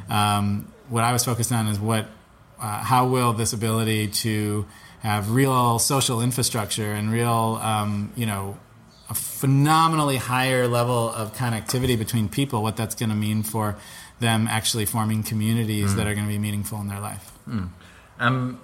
Um, 0.08 0.72
what 0.88 1.04
I 1.04 1.12
was 1.12 1.24
focused 1.24 1.52
on 1.52 1.66
is 1.68 1.78
what, 1.78 2.06
uh, 2.60 2.82
how 2.82 3.06
will 3.06 3.32
this 3.32 3.52
ability 3.52 4.08
to 4.08 4.66
have 5.00 5.30
real 5.30 5.78
social 5.78 6.20
infrastructure 6.20 6.92
and 6.92 7.10
real, 7.10 7.58
um, 7.62 8.12
you 8.16 8.26
know, 8.26 8.58
a 9.08 9.14
phenomenally 9.14 10.16
higher 10.16 10.68
level 10.68 11.10
of 11.10 11.34
connectivity 11.34 11.98
between 11.98 12.28
people, 12.28 12.62
what 12.62 12.76
that's 12.76 12.94
going 12.94 13.08
to 13.08 13.16
mean 13.16 13.42
for 13.42 13.76
them 14.20 14.46
actually 14.46 14.84
forming 14.84 15.22
communities 15.22 15.94
that 15.96 16.06
are 16.06 16.14
going 16.14 16.26
to 16.26 16.32
be 16.32 16.38
meaningful 16.38 16.80
in 16.80 16.88
their 16.88 17.00
life. 17.00 17.32
Um, 18.18 18.60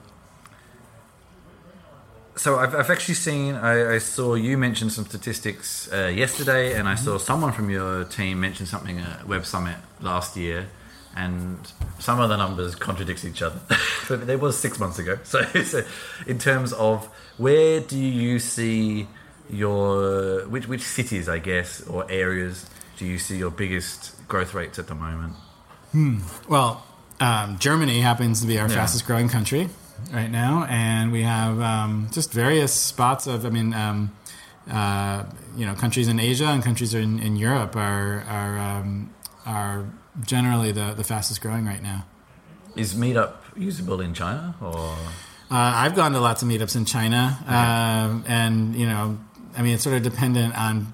so 2.37 2.59
I've, 2.59 2.75
I've 2.75 2.91
actually 2.91 3.15
seen. 3.15 3.55
I, 3.55 3.95
I 3.95 3.99
saw 3.99 4.35
you 4.35 4.59
mention 4.59 4.91
some 4.91 5.07
statistics 5.07 5.91
uh, 5.91 6.13
yesterday, 6.15 6.75
and 6.79 6.87
I 6.87 6.95
saw 6.95 7.17
someone 7.19 7.53
from 7.53 7.71
your 7.71 8.05
team 8.05 8.39
mention 8.41 8.67
something 8.67 8.99
at 8.99 9.27
Web 9.27 9.47
Summit 9.47 9.77
last 10.01 10.37
year, 10.37 10.69
and 11.17 11.59
some 11.99 12.21
of 12.21 12.29
the 12.29 12.37
numbers 12.37 12.75
contradict 12.75 13.25
each 13.25 13.43
other. 13.43 13.61
but 14.09 14.27
there 14.27 14.39
was 14.39 14.59
six 14.59 14.79
months 14.79 14.99
ago. 14.99 15.19
So, 15.25 15.43
so, 15.65 15.83
in 16.27 16.39
terms 16.39 16.73
of 16.75 17.07
where 17.39 17.81
do 17.81 17.99
you 17.99 18.39
see 18.39 19.09
your 19.51 20.47
which 20.49 20.69
which 20.69 20.83
cities, 20.83 21.29
I 21.29 21.39
guess, 21.39 21.87
or 21.87 22.11
areas 22.11 22.69
do 22.99 23.05
you 23.07 23.19
see 23.19 23.37
your 23.39 23.51
biggest 23.51 24.15
growth 24.29 24.55
rates 24.55 24.79
at 24.79 24.87
the 24.87 24.95
moment? 24.95 25.35
Well, 26.49 26.85
um, 27.21 27.59
Germany 27.59 28.01
happens 28.01 28.41
to 28.43 28.47
be 28.47 28.59
our 28.59 28.69
Yeah. 28.69 28.75
fastest 28.75 29.07
growing 29.07 29.29
country 29.29 29.69
right 30.13 30.31
now, 30.31 30.65
and 30.69 31.11
we 31.13 31.23
have 31.23 31.61
um, 31.61 32.09
just 32.13 32.33
various 32.33 32.73
spots 32.73 33.27
of, 33.27 33.47
I 33.47 33.51
mean, 33.51 33.73
um, 33.73 34.13
uh, 34.71 35.25
you 35.57 35.65
know, 35.65 35.75
countries 35.75 36.09
in 36.09 36.19
Asia 36.21 36.47
and 36.47 36.63
countries 36.63 36.93
in, 36.93 37.19
in 37.19 37.37
Europe 37.37 37.77
are 37.77 38.25
are 38.29 38.59
um, 38.59 39.11
are 39.47 39.85
generally 40.25 40.73
the, 40.73 40.93
the 40.95 41.05
fastest 41.05 41.41
growing 41.41 41.65
right 41.65 41.83
now. 41.83 42.05
Is 42.75 42.95
Meetup 42.95 43.33
usable 43.57 44.01
in 44.01 44.13
China 44.13 44.55
or? 44.61 44.77
Uh, 45.49 45.55
I've 45.83 45.95
gone 45.95 46.13
to 46.13 46.21
lots 46.21 46.43
of 46.43 46.49
meetups 46.49 46.75
in 46.77 46.85
China, 46.85 47.39
um, 47.47 48.25
and 48.27 48.75
you 48.75 48.85
know, 48.87 49.17
I 49.57 49.63
mean, 49.63 49.75
it's 49.75 49.85
sort 49.85 49.97
of 49.97 50.03
dependent 50.03 50.59
on, 50.59 50.93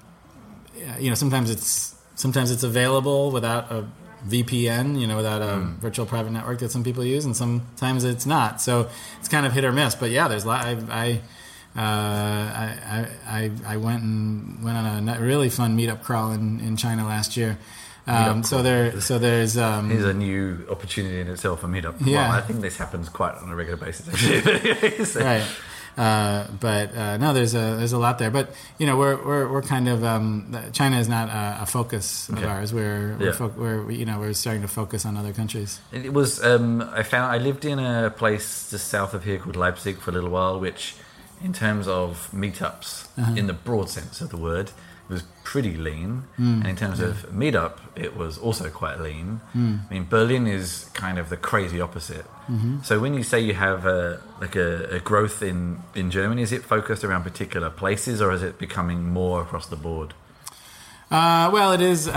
uh, 0.77 0.97
you 0.99 1.09
know, 1.09 1.15
sometimes 1.15 1.49
it's 1.49 1.95
sometimes 2.15 2.51
it's 2.51 2.61
available 2.63 3.31
without 3.31 3.71
a 3.71 3.85
VPN, 4.27 4.97
you 5.01 5.07
know, 5.07 5.17
without 5.17 5.41
a 5.41 5.55
Hmm. 5.55 5.79
virtual 5.79 6.05
private 6.05 6.31
network 6.31 6.59
that 6.59 6.71
some 6.71 6.83
people 6.83 7.03
use, 7.03 7.25
and 7.25 7.35
sometimes 7.35 8.03
it's 8.03 8.25
not. 8.27 8.61
So 8.61 8.87
it's 9.19 9.27
kind 9.27 9.45
of 9.45 9.51
hit 9.53 9.65
or 9.65 9.71
miss. 9.73 9.95
But 9.95 10.11
yeah, 10.11 10.27
there's 10.27 10.43
a 10.45 10.47
lot. 10.47 10.63
I, 10.65 10.77
I 10.91 11.21
uh, 11.75 11.81
I, 11.81 13.07
I, 13.27 13.51
I 13.65 13.77
went 13.77 14.03
and 14.03 14.63
went 14.63 14.77
on 14.77 15.09
a 15.09 15.19
really 15.19 15.49
fun 15.49 15.75
meetup 15.75 16.03
crawl 16.03 16.31
in, 16.31 16.59
in 16.59 16.77
China 16.77 17.05
last 17.05 17.35
year. 17.35 17.57
Um, 18.05 18.43
so 18.43 18.61
there, 18.61 18.99
so 18.99 19.17
there's 19.17 19.57
um, 19.57 19.89
Here's 19.89 20.03
a 20.05 20.13
new 20.13 20.65
opportunity 20.69 21.21
in 21.21 21.27
itself, 21.29 21.63
a 21.63 21.67
meetup. 21.67 21.95
Yeah. 22.05 22.27
Well, 22.29 22.37
I 22.37 22.41
think 22.41 22.59
this 22.61 22.75
happens 22.77 23.07
quite 23.09 23.35
on 23.35 23.49
a 23.49 23.55
regular 23.55 23.77
basis, 23.77 24.07
actually. 24.09 25.05
So- 25.05 25.21
right. 25.23 25.43
Uh, 25.95 26.47
but 26.59 26.95
uh, 26.97 27.17
no, 27.17 27.33
there's 27.33 27.53
a 27.53 27.75
there's 27.77 27.93
a 27.93 27.99
lot 27.99 28.17
there. 28.17 28.31
But 28.31 28.49
you 28.79 28.87
know, 28.87 28.97
we're 28.97 29.15
we're, 29.23 29.47
we're 29.47 29.61
kind 29.61 29.87
of 29.87 30.03
um, 30.03 30.57
China 30.71 30.97
is 30.97 31.07
not 31.07 31.29
a, 31.29 31.61
a 31.61 31.65
focus 31.67 32.29
of 32.29 32.39
Okay. 32.39 32.47
ours. 32.47 32.73
We're 32.73 33.15
we're, 33.19 33.27
Yeah. 33.27 33.31
fo- 33.33 33.53
we're 33.55 33.91
you 33.91 34.03
know 34.03 34.17
we're 34.19 34.33
starting 34.33 34.63
to 34.63 34.67
focus 34.67 35.05
on 35.05 35.17
other 35.17 35.33
countries. 35.33 35.79
It 35.91 36.11
was. 36.11 36.43
Um, 36.43 36.81
I 36.81 37.03
found 37.03 37.31
I 37.31 37.37
lived 37.37 37.63
in 37.63 37.77
a 37.77 38.09
place 38.09 38.71
just 38.71 38.87
south 38.87 39.13
of 39.13 39.23
here 39.23 39.37
called 39.37 39.55
Leipzig 39.55 39.99
for 39.99 40.09
a 40.09 40.13
little 40.15 40.31
while, 40.31 40.59
which, 40.59 40.95
in 41.43 41.53
terms 41.53 41.87
of 41.87 42.27
meetups, 42.33 43.05
Uh-huh. 43.15 43.35
in 43.35 43.45
the 43.45 43.53
broad 43.53 43.87
sense 43.87 44.19
of 44.19 44.29
the 44.31 44.37
word, 44.37 44.71
was 45.13 45.23
pretty 45.43 45.75
lean. 45.77 46.23
Mm. 46.37 46.59
And 46.61 46.67
in 46.67 46.75
terms 46.75 46.99
of 46.99 47.13
meetup, 47.31 47.75
it 47.95 48.17
was 48.17 48.37
also 48.37 48.69
quite 48.69 48.99
lean. 48.99 49.41
Mm. 49.55 49.79
I 49.89 49.93
mean, 49.93 50.05
Berlin 50.09 50.47
is 50.47 50.89
kind 50.93 51.17
of 51.17 51.29
the 51.29 51.37
crazy 51.37 51.79
opposite. 51.79 52.25
Mm-hmm. 52.51 52.81
So 52.83 52.99
when 52.99 53.13
you 53.13 53.23
say 53.23 53.39
you 53.39 53.53
have 53.53 53.85
a 53.85 54.19
like 54.41 54.55
a, 54.57 54.95
a 54.97 54.99
growth 54.99 55.41
in 55.41 55.79
in 55.95 56.11
Germany, 56.11 56.41
is 56.41 56.51
it 56.51 56.63
focused 56.63 57.03
around 57.03 57.23
particular 57.23 57.69
places, 57.69 58.21
or 58.21 58.33
is 58.33 58.43
it 58.43 58.57
becoming 58.57 58.99
more 59.09 59.41
across 59.41 59.67
the 59.67 59.77
board? 59.77 60.13
Uh, 61.11 61.49
well, 61.53 61.73
it 61.73 61.81
is 61.81 62.07
uh, 62.07 62.11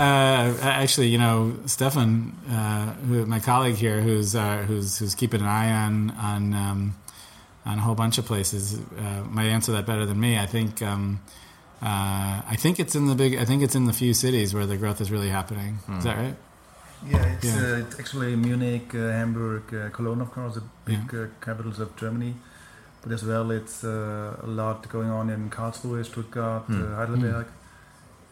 actually, 0.61 1.07
you 1.07 1.19
know, 1.19 1.55
Stefan, 1.65 2.35
uh, 2.49 2.93
who, 3.07 3.25
my 3.27 3.39
colleague 3.39 3.75
here, 3.75 4.01
who's 4.01 4.35
uh, 4.35 4.65
who's 4.67 4.97
who's 4.97 5.15
keeping 5.15 5.41
an 5.41 5.47
eye 5.47 5.71
on 5.71 6.09
on 6.11 6.53
um, 6.53 6.95
on 7.63 7.77
a 7.77 7.81
whole 7.81 7.95
bunch 7.95 8.17
of 8.17 8.25
places, 8.25 8.79
uh, 8.97 9.23
might 9.29 9.47
answer 9.47 9.71
that 9.73 9.85
better 9.85 10.05
than 10.05 10.19
me. 10.19 10.37
I 10.37 10.47
think 10.47 10.81
um, 10.81 11.21
uh, 11.81 12.41
I 12.53 12.55
think 12.57 12.79
it's 12.79 12.95
in 12.95 13.05
the 13.07 13.15
big. 13.15 13.35
I 13.35 13.45
think 13.45 13.61
it's 13.63 13.75
in 13.75 13.85
the 13.85 13.93
few 13.93 14.13
cities 14.13 14.53
where 14.53 14.65
the 14.65 14.77
growth 14.77 14.99
is 15.01 15.11
really 15.11 15.29
happening. 15.29 15.79
Is 15.97 16.03
that 16.03 16.17
right? 16.17 16.35
Yeah, 17.07 17.23
it's, 17.33 17.45
Yeah. 17.45 17.61
Uh, 17.61 17.75
it's 17.85 17.99
actually 17.99 18.35
Munich, 18.35 18.93
uh, 18.95 19.11
Hamburg, 19.11 19.71
uh, 19.73 19.89
Cologne, 19.89 20.21
of 20.21 20.31
course, 20.31 20.55
the 20.55 20.63
big 20.85 21.13
uh, 21.13 21.27
capitals 21.39 21.79
of 21.79 21.95
Germany. 21.95 22.33
But 23.03 23.11
as 23.11 23.23
well, 23.23 23.51
it's 23.51 23.83
uh, 23.83 24.35
a 24.43 24.47
lot 24.47 24.89
going 24.89 25.09
on 25.11 25.29
in 25.29 25.49
Karlsruhe, 25.51 26.03
Stuttgart, 26.03 26.63
Hmm. 26.63 26.81
uh, 26.81 26.95
Heidelberg. 26.95 27.45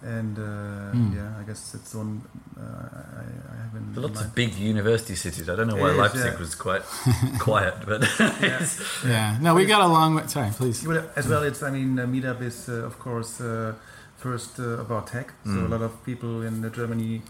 And 0.06 0.38
uh, 0.38 0.92
Hmm. 0.94 1.16
yeah, 1.18 1.40
I 1.42 1.44
guess 1.48 1.74
it's 1.74 1.96
one 1.96 2.22
uh, 2.58 2.62
I, 2.62 3.26
I 3.54 3.56
have 3.64 3.74
in 3.76 3.86
Lots 4.02 4.22
of 4.22 4.36
big 4.36 4.54
university 4.54 5.16
cities. 5.16 5.50
I 5.50 5.56
don't 5.56 5.68
know 5.68 5.78
why 5.78 5.90
It 5.90 5.94
is, 5.94 5.98
Leipzig 6.04 6.34
yeah. 6.34 6.40
was 6.40 6.54
quite 6.56 6.84
quiet, 7.40 7.74
but 7.88 8.04
it's- 8.54 8.80
Yeah. 9.04 9.38
No, 9.42 9.56
we 9.56 9.66
got 9.66 9.82
a 9.82 9.88
long 9.88 10.16
way. 10.16 10.24
Sorry, 10.28 10.52
please. 10.52 10.86
Well, 10.88 11.04
as 11.16 11.28
well, 11.28 11.44
it's 11.50 11.64
I 11.64 11.72
mean, 11.72 11.98
uh, 12.00 12.06
Meetup 12.06 12.42
is 12.42 12.70
uh, 12.70 12.86
of 12.90 13.00
course 13.00 13.42
uh, 13.42 13.74
first 14.18 14.60
uh, 14.60 14.86
about 14.86 15.08
tech. 15.08 15.28
So 15.44 15.50
Mm. 15.52 15.66
a 15.66 15.70
lot 15.76 15.82
of 15.82 15.92
people 16.06 16.44
in 16.48 16.64
uh, 16.64 16.70
Germany 16.70 17.22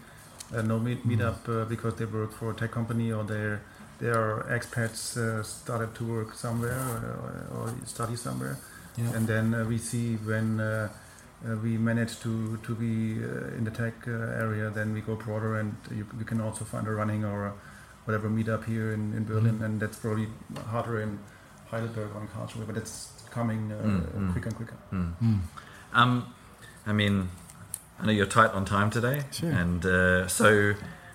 uh, 0.54 0.62
know 0.62 0.78
Meet, 0.78 1.06
Meetup 1.08 1.48
uh, 1.48 1.64
because 1.64 1.94
they 1.94 2.04
work 2.04 2.32
for 2.38 2.50
a 2.50 2.54
tech 2.54 2.70
company 2.72 3.10
or 3.12 3.24
they're 3.24 3.60
they 4.00 4.10
are 4.10 4.44
expats 4.56 5.16
uh, 5.16 5.42
started 5.42 5.94
to 5.94 6.04
work 6.04 6.34
somewhere 6.34 6.76
or, 7.22 7.32
or 7.56 7.74
study 7.86 8.16
somewhere, 8.16 8.56
Yeah. 8.98 9.16
and 9.16 9.26
then 9.26 9.54
uh, 9.54 9.64
we 9.64 9.78
see 9.78 10.16
when. 10.26 10.60
Uh, 11.44 11.54
we 11.62 11.76
manage 11.76 12.18
to 12.20 12.56
to 12.66 12.74
be 12.74 13.22
uh, 13.22 13.56
in 13.58 13.64
the 13.64 13.70
tech 13.70 13.94
uh, 14.08 14.42
area, 14.44 14.70
then 14.70 14.92
we 14.94 15.00
go 15.00 15.14
broader, 15.16 15.58
and 15.60 15.76
you, 15.90 16.06
you 16.18 16.24
can 16.24 16.40
also 16.40 16.64
find 16.64 16.86
a 16.88 16.90
running 16.90 17.24
or 17.24 17.46
a 17.46 17.52
whatever 18.06 18.28
meetup 18.30 18.64
here 18.64 18.92
in, 18.92 19.12
in 19.14 19.24
Berlin, 19.24 19.60
and 19.62 19.80
that's 19.80 19.98
probably 19.98 20.28
harder 20.70 21.00
in 21.02 21.18
Heidelberg 21.70 22.10
or 22.14 22.20
in 22.22 22.28
Karlsruhe, 22.28 22.66
but 22.66 22.76
it's 22.76 23.12
coming 23.30 23.70
uh, 23.72 23.82
Mm, 23.82 24.00
mm. 24.14 24.32
quicker 24.32 24.48
and 24.48 24.56
quicker. 24.56 24.76
Mm. 24.92 25.12
Mm. 25.22 25.38
Um, 25.92 26.34
I 26.86 26.92
mean, 26.92 27.28
I 28.00 28.06
know 28.06 28.12
you're 28.12 28.26
tight 28.26 28.52
on 28.52 28.64
time 28.64 28.90
today, 28.90 29.24
Sure. 29.30 29.50
and 29.50 29.84
uh, 29.84 30.28
so 30.28 30.74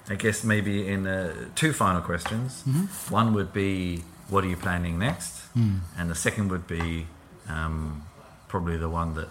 I 0.09 0.15
guess 0.15 0.43
maybe 0.43 0.87
in 0.87 1.07
uh, 1.07 1.33
two 1.55 1.73
final 1.73 2.01
questions. 2.01 2.63
Mhm. 2.67 2.87
One 3.11 3.33
would 3.33 3.53
be, 3.53 4.03
what 4.29 4.43
are 4.43 4.49
you 4.49 4.57
planning 4.57 4.99
next? 4.99 5.33
Mm. 5.55 5.79
And 5.97 6.09
the 6.11 6.15
second 6.15 6.49
would 6.51 6.67
be 6.67 7.07
um, 7.49 8.03
probably 8.49 8.77
the 8.77 8.89
one 8.89 9.13
that 9.15 9.29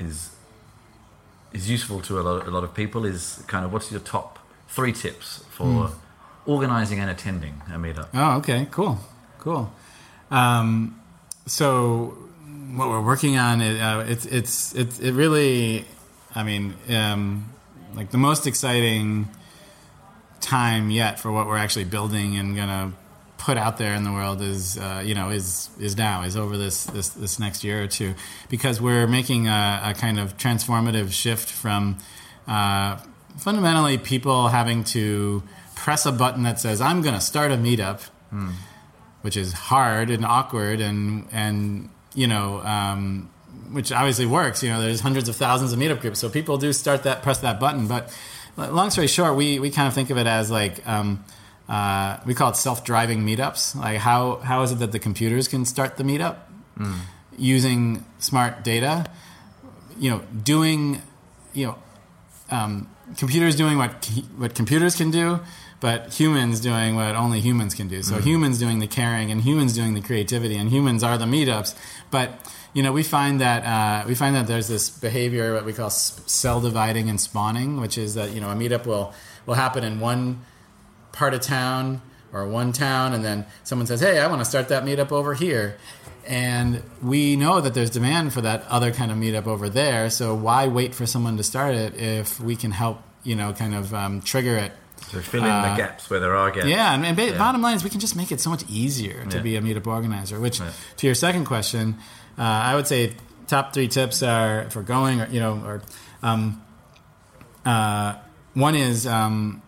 is 0.00 0.30
is 1.52 1.68
useful 1.68 2.00
to 2.00 2.20
a 2.20 2.22
lot, 2.22 2.46
a 2.46 2.50
lot 2.50 2.64
of 2.64 2.74
people. 2.74 3.04
Is 3.04 3.42
kind 3.46 3.64
of 3.64 3.72
what's 3.72 3.90
your 3.92 4.00
top 4.00 4.38
three 4.68 4.92
tips 4.92 5.44
for 5.50 5.90
organizing 6.46 6.98
and 7.00 7.10
attending 7.10 7.62
a 7.68 7.78
meetup? 7.78 8.08
Oh, 8.14 8.38
okay, 8.38 8.66
cool, 8.70 8.98
cool. 9.38 9.72
Um, 10.30 11.00
so 11.46 12.16
what 12.74 12.88
we're 12.88 13.00
working 13.00 13.36
on, 13.36 13.60
it, 13.60 13.80
uh, 13.80 14.04
it's 14.06 14.26
it's 14.26 14.74
it's 14.74 14.98
it 14.98 15.12
really, 15.12 15.84
I 16.34 16.42
mean, 16.42 16.74
um, 16.88 17.50
like 17.94 18.10
the 18.10 18.18
most 18.18 18.46
exciting 18.46 19.28
time 20.40 20.90
yet 20.90 21.20
for 21.20 21.30
what 21.30 21.46
we're 21.46 21.58
actually 21.58 21.84
building 21.84 22.36
and 22.36 22.56
gonna 22.56 22.92
put 23.40 23.56
out 23.56 23.78
there 23.78 23.94
in 23.94 24.04
the 24.04 24.12
world 24.12 24.42
is 24.42 24.76
uh, 24.76 25.02
you 25.04 25.14
know 25.14 25.30
is 25.30 25.70
is 25.80 25.96
now 25.96 26.22
is 26.22 26.36
over 26.36 26.58
this 26.58 26.84
this 26.84 27.08
this 27.08 27.38
next 27.38 27.64
year 27.64 27.82
or 27.82 27.86
two 27.86 28.14
because 28.50 28.82
we're 28.82 29.06
making 29.06 29.48
a, 29.48 29.80
a 29.86 29.94
kind 29.94 30.20
of 30.20 30.36
transformative 30.36 31.10
shift 31.10 31.48
from 31.48 31.96
uh, 32.46 32.98
fundamentally 33.38 33.96
people 33.96 34.48
having 34.48 34.84
to 34.84 35.42
press 35.74 36.04
a 36.04 36.12
button 36.12 36.42
that 36.42 36.60
says 36.60 36.82
I'm 36.82 37.00
going 37.00 37.14
to 37.14 37.20
start 37.20 37.50
a 37.50 37.56
meetup, 37.56 38.02
which 39.22 39.38
is 39.38 39.54
hard 39.54 40.10
and 40.10 40.24
awkward 40.24 40.80
and 40.80 41.26
and 41.32 41.88
you 42.14 42.26
know. 42.26 42.60
Um, 42.60 43.30
which 43.72 43.92
obviously 43.92 44.26
works, 44.26 44.64
you 44.64 44.68
know. 44.68 44.80
There's 44.82 45.00
hundreds 45.00 45.28
of 45.28 45.36
thousands 45.36 45.72
of 45.72 45.78
meetup 45.78 46.00
groups, 46.00 46.18
so 46.18 46.28
people 46.28 46.58
do 46.58 46.72
start 46.72 47.04
that, 47.04 47.22
press 47.22 47.38
that 47.38 47.60
button. 47.60 47.86
But 47.86 48.12
long 48.56 48.90
story 48.90 49.06
short, 49.06 49.36
we, 49.36 49.60
we 49.60 49.70
kind 49.70 49.86
of 49.86 49.94
think 49.94 50.10
of 50.10 50.18
it 50.18 50.26
as 50.26 50.50
like 50.50 50.84
um, 50.88 51.24
uh, 51.70 52.18
we 52.26 52.34
call 52.34 52.50
it 52.50 52.56
self-driving 52.56 53.20
meetups. 53.20 53.76
Like 53.76 53.98
how 53.98 54.36
how 54.42 54.62
is 54.62 54.72
it 54.72 54.80
that 54.80 54.90
the 54.90 54.98
computers 54.98 55.46
can 55.46 55.64
start 55.64 55.96
the 55.96 56.02
meetup 56.02 56.36
using 57.38 58.04
smart 58.18 58.64
data? 58.64 59.06
You 59.96 60.10
know, 60.10 60.22
doing 60.42 61.00
you 61.54 61.66
know 61.66 61.78
um, 62.50 62.90
computers 63.16 63.54
doing 63.54 63.78
what 63.78 64.04
what 64.36 64.54
computers 64.56 64.96
can 64.96 65.12
do, 65.12 65.38
but 65.78 66.12
humans 66.12 66.58
doing 66.58 66.96
what 66.96 67.14
only 67.14 67.38
humans 67.40 67.74
can 67.74 67.86
do. 67.86 68.02
So 68.02 68.16
humans 68.18 68.58
doing 68.58 68.80
the 68.80 68.88
caring, 68.88 69.30
and 69.30 69.40
humans 69.40 69.72
doing 69.72 69.94
the 69.94 70.00
creativity, 70.00 70.56
and 70.56 70.70
humans 70.70 71.04
are 71.04 71.16
the 71.18 71.26
meetups. 71.26 71.76
But 72.10 72.30
you 72.74 72.82
know, 72.82 72.92
we 72.92 73.04
find 73.04 73.40
that 73.40 73.64
uh, 73.64 74.08
we 74.08 74.16
find 74.16 74.34
that 74.34 74.48
there's 74.48 74.66
this 74.66 74.90
behavior 74.90 75.54
what 75.54 75.64
we 75.64 75.72
call 75.72 75.90
cell 75.90 76.60
dividing 76.60 77.08
and 77.08 77.20
spawning, 77.20 77.80
which 77.80 77.96
is 77.96 78.14
that 78.14 78.32
you 78.32 78.40
know 78.40 78.50
a 78.50 78.54
meetup 78.54 78.86
will 78.86 79.14
will 79.46 79.54
happen 79.54 79.84
in 79.84 80.00
one 80.00 80.40
part 81.12 81.34
of 81.34 81.40
town 81.40 82.00
or 82.32 82.46
one 82.46 82.72
town, 82.72 83.12
and 83.12 83.24
then 83.24 83.44
someone 83.64 83.86
says, 83.86 84.00
"Hey, 84.00 84.18
I 84.20 84.26
want 84.28 84.40
to 84.40 84.44
start 84.44 84.68
that 84.68 84.84
meetup 84.84 85.10
over 85.12 85.34
here." 85.34 85.76
And 86.26 86.82
we 87.02 87.34
know 87.34 87.60
that 87.60 87.74
there's 87.74 87.90
demand 87.90 88.32
for 88.32 88.40
that 88.42 88.64
other 88.68 88.92
kind 88.92 89.10
of 89.10 89.16
meetup 89.16 89.46
over 89.46 89.68
there. 89.68 90.10
So 90.10 90.34
why 90.34 90.68
wait 90.68 90.94
for 90.94 91.06
someone 91.06 91.36
to 91.38 91.42
start 91.42 91.74
it 91.74 91.96
if 91.96 92.38
we 92.38 92.54
can 92.56 92.70
help, 92.70 93.02
you 93.24 93.34
know, 93.34 93.52
kind 93.52 93.74
of 93.74 93.92
um, 93.94 94.20
trigger 94.20 94.56
it? 94.56 94.72
So 95.10 95.18
fill 95.20 95.42
in 95.44 95.50
Uh, 95.50 95.70
the 95.74 95.76
gaps 95.82 96.08
where 96.10 96.20
there 96.20 96.36
are 96.36 96.50
gaps. 96.52 96.66
Yeah, 96.66 96.92
and, 96.94 97.04
and 97.04 97.16
ba- 97.16 97.30
Yeah. 97.30 97.38
bottom 97.38 97.62
line 97.62 97.74
is 97.74 97.82
we 97.82 97.90
can 97.90 97.98
just 98.00 98.14
make 98.14 98.30
it 98.30 98.40
so 98.40 98.50
much 98.50 98.62
easier 98.68 99.24
to 99.24 99.36
Yeah. 99.38 99.42
be 99.42 99.56
a 99.56 99.60
meetup 99.62 99.86
organizer. 99.88 100.38
Which, 100.38 100.60
Right. 100.60 100.70
to 100.98 101.06
your 101.06 101.14
second 101.16 101.46
question, 101.46 101.96
uh, 102.38 102.42
I 102.42 102.74
would 102.76 102.86
say 102.86 103.14
top 103.48 103.72
three 103.72 103.88
tips 103.88 104.22
are 104.22 104.66
for 104.70 104.82
going, 104.82 105.20
or 105.22 105.26
you 105.32 105.40
know, 105.40 105.60
or 105.66 105.82
um, 106.22 106.60
uh, 107.64 108.14
one 108.54 108.74
is 108.76 109.06
um, 109.06 109.62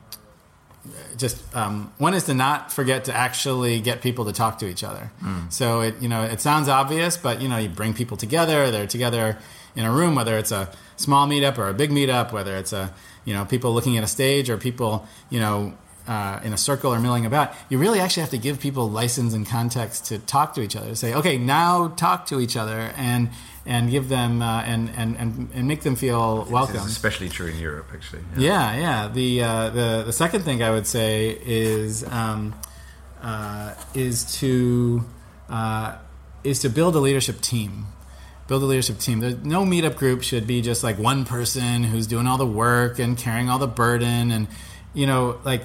just 1.16 1.54
um, 1.54 1.92
one 1.98 2.14
is 2.14 2.24
to 2.24 2.34
not 2.34 2.72
forget 2.72 3.04
to 3.04 3.14
actually 3.14 3.80
get 3.80 4.02
people 4.02 4.24
to 4.24 4.32
talk 4.32 4.58
to 4.58 4.66
each 4.66 4.82
other. 4.82 5.10
So 5.50 5.80
it 5.80 6.00
you 6.00 6.08
know 6.08 6.22
it 6.22 6.40
sounds 6.40 6.68
obvious, 6.68 7.16
but 7.16 7.40
you 7.40 7.48
know 7.48 7.58
you 7.58 7.68
bring 7.68 7.94
people 7.94 8.16
together. 8.16 8.70
They're 8.70 8.86
together 8.86 9.38
in 9.76 9.84
a 9.84 9.92
room, 9.92 10.14
whether 10.14 10.36
it's 10.36 10.52
a 10.52 10.70
small 10.96 11.26
meetup 11.26 11.58
or 11.58 11.68
a 11.68 11.74
big 11.74 11.90
meetup, 11.90 12.32
whether 12.32 12.56
it's 12.56 12.72
a 12.72 12.92
you 13.24 13.34
know 13.34 13.44
people 13.44 13.72
looking 13.72 13.96
at 13.96 14.04
a 14.04 14.08
stage 14.08 14.50
or 14.50 14.56
people 14.56 15.06
you 15.30 15.38
know 15.40 15.74
uh, 16.06 16.40
in 16.42 16.52
a 16.52 16.56
circle 16.58 16.92
or 16.92 16.98
milling 16.98 17.26
about. 17.26 17.52
You 17.68 17.78
really 17.78 18.00
actually 18.00 18.22
have 18.22 18.30
to 18.30 18.38
give 18.38 18.60
people 18.60 18.90
license 18.90 19.34
and 19.34 19.46
context 19.46 20.06
to 20.06 20.18
talk 20.18 20.54
to 20.54 20.60
each 20.60 20.76
other. 20.76 20.94
Say, 20.94 21.14
okay, 21.14 21.38
now 21.38 21.88
talk 21.88 22.26
to 22.26 22.40
each 22.40 22.56
other 22.56 22.92
and 22.96 23.30
and 23.64 23.90
give 23.90 24.08
them 24.08 24.42
uh, 24.42 24.62
and, 24.62 24.90
and 24.96 25.16
and 25.16 25.50
and 25.54 25.68
make 25.68 25.82
them 25.82 25.96
feel 25.96 26.44
welcome. 26.50 26.76
especially 26.78 27.28
true 27.28 27.46
in 27.46 27.58
Europe, 27.58 27.88
actually. 27.92 28.22
Yeah, 28.36 28.76
yeah. 28.76 29.08
The 29.08 29.42
uh, 29.42 29.70
the 29.70 30.02
the 30.06 30.12
second 30.12 30.42
thing 30.42 30.62
I 30.62 30.70
would 30.70 30.86
say 30.86 31.38
is 31.44 32.04
um, 32.08 32.54
uh, 33.20 33.74
is 33.94 34.38
to 34.40 35.04
uh, 35.48 35.96
is 36.44 36.60
to 36.60 36.68
build 36.68 36.96
a 36.96 37.00
leadership 37.00 37.40
team. 37.40 37.86
Build 38.48 38.62
a 38.64 38.66
leadership 38.66 38.98
team. 38.98 39.20
There's, 39.20 39.36
no 39.44 39.64
meetup 39.64 39.96
group 39.96 40.22
should 40.22 40.46
be 40.46 40.60
just 40.62 40.82
like 40.82 40.98
one 40.98 41.24
person 41.24 41.84
who's 41.84 42.08
doing 42.08 42.26
all 42.26 42.38
the 42.38 42.46
work 42.46 42.98
and 42.98 43.16
carrying 43.16 43.48
all 43.48 43.58
the 43.58 43.68
burden 43.68 44.32
and 44.32 44.48
you 44.94 45.06
know, 45.06 45.38
like 45.44 45.62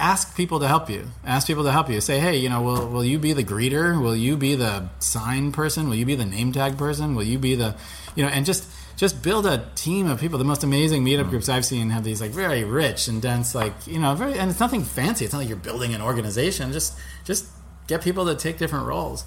ask 0.00 0.36
people 0.36 0.60
to 0.60 0.66
help 0.66 0.88
you. 0.88 1.06
Ask 1.24 1.46
people 1.46 1.64
to 1.64 1.72
help 1.72 1.90
you. 1.90 2.00
Say, 2.00 2.18
hey, 2.18 2.36
you 2.36 2.48
know, 2.48 2.62
will 2.62 2.88
will 2.88 3.04
you 3.04 3.18
be 3.18 3.32
the 3.32 3.44
greeter? 3.44 4.02
Will 4.02 4.16
you 4.16 4.36
be 4.36 4.54
the 4.54 4.88
sign 4.98 5.52
person? 5.52 5.88
Will 5.88 5.96
you 5.96 6.06
be 6.06 6.14
the 6.14 6.24
name 6.24 6.52
tag 6.52 6.78
person? 6.78 7.14
Will 7.14 7.24
you 7.24 7.38
be 7.38 7.54
the, 7.54 7.76
you 8.16 8.24
know, 8.24 8.30
and 8.30 8.46
just 8.46 8.68
just 8.96 9.22
build 9.22 9.46
a 9.46 9.66
team 9.76 10.10
of 10.10 10.20
people. 10.20 10.38
The 10.38 10.44
most 10.44 10.64
amazing 10.64 11.04
meetup 11.04 11.30
groups 11.30 11.48
I've 11.48 11.64
seen 11.64 11.90
have 11.90 12.04
these 12.04 12.20
like 12.20 12.32
very 12.32 12.64
rich 12.64 13.08
and 13.08 13.22
dense, 13.22 13.54
like 13.54 13.74
you 13.86 13.98
know, 13.98 14.14
very 14.14 14.38
and 14.38 14.50
it's 14.50 14.60
nothing 14.60 14.82
fancy. 14.82 15.24
It's 15.24 15.32
not 15.32 15.40
like 15.40 15.48
you're 15.48 15.56
building 15.56 15.94
an 15.94 16.02
organization. 16.02 16.72
Just 16.72 16.98
just 17.24 17.46
get 17.86 18.02
people 18.02 18.26
to 18.26 18.34
take 18.34 18.58
different 18.58 18.86
roles. 18.86 19.24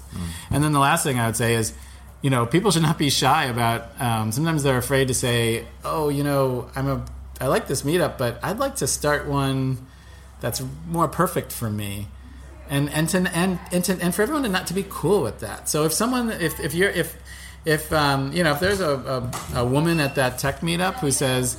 And 0.50 0.62
then 0.62 0.72
the 0.72 0.80
last 0.80 1.04
thing 1.04 1.18
I 1.18 1.26
would 1.26 1.36
say 1.36 1.54
is. 1.54 1.72
You 2.22 2.30
know, 2.30 2.46
people 2.46 2.70
should 2.70 2.80
not 2.80 2.96
be 2.96 3.10
shy 3.10 3.44
about. 3.44 4.00
Um, 4.00 4.32
sometimes 4.32 4.62
they're 4.62 4.78
afraid 4.78 5.08
to 5.08 5.14
say, 5.14 5.66
"Oh, 5.84 6.08
you 6.08 6.24
know, 6.24 6.70
I'm 6.74 6.88
a, 6.88 7.04
I 7.38 7.48
like 7.48 7.68
this 7.68 7.82
meetup, 7.82 8.16
but 8.16 8.38
I'd 8.42 8.58
like 8.58 8.76
to 8.76 8.86
start 8.86 9.26
one 9.26 9.76
that's 10.44 10.62
more 10.86 11.08
perfect 11.08 11.52
for 11.52 11.70
me. 11.70 12.06
And 12.68 12.90
and 12.90 13.08
to 13.08 13.18
and 13.34 13.58
and, 13.72 13.82
to, 13.84 13.98
and 13.98 14.14
for 14.14 14.20
everyone 14.20 14.42
to 14.42 14.50
not 14.50 14.66
to 14.66 14.74
be 14.74 14.84
cool 14.90 15.22
with 15.22 15.40
that. 15.40 15.70
So 15.70 15.84
if 15.84 15.94
someone 15.94 16.30
if 16.30 16.60
if 16.60 16.74
you're 16.74 16.90
if 16.90 17.16
if 17.64 17.90
um, 17.94 18.30
you 18.34 18.44
know 18.44 18.52
if 18.52 18.60
there's 18.60 18.80
a, 18.80 19.30
a, 19.54 19.60
a 19.60 19.64
woman 19.64 20.00
at 20.00 20.16
that 20.16 20.38
tech 20.38 20.60
meetup 20.60 20.96
who 20.96 21.10
says 21.10 21.54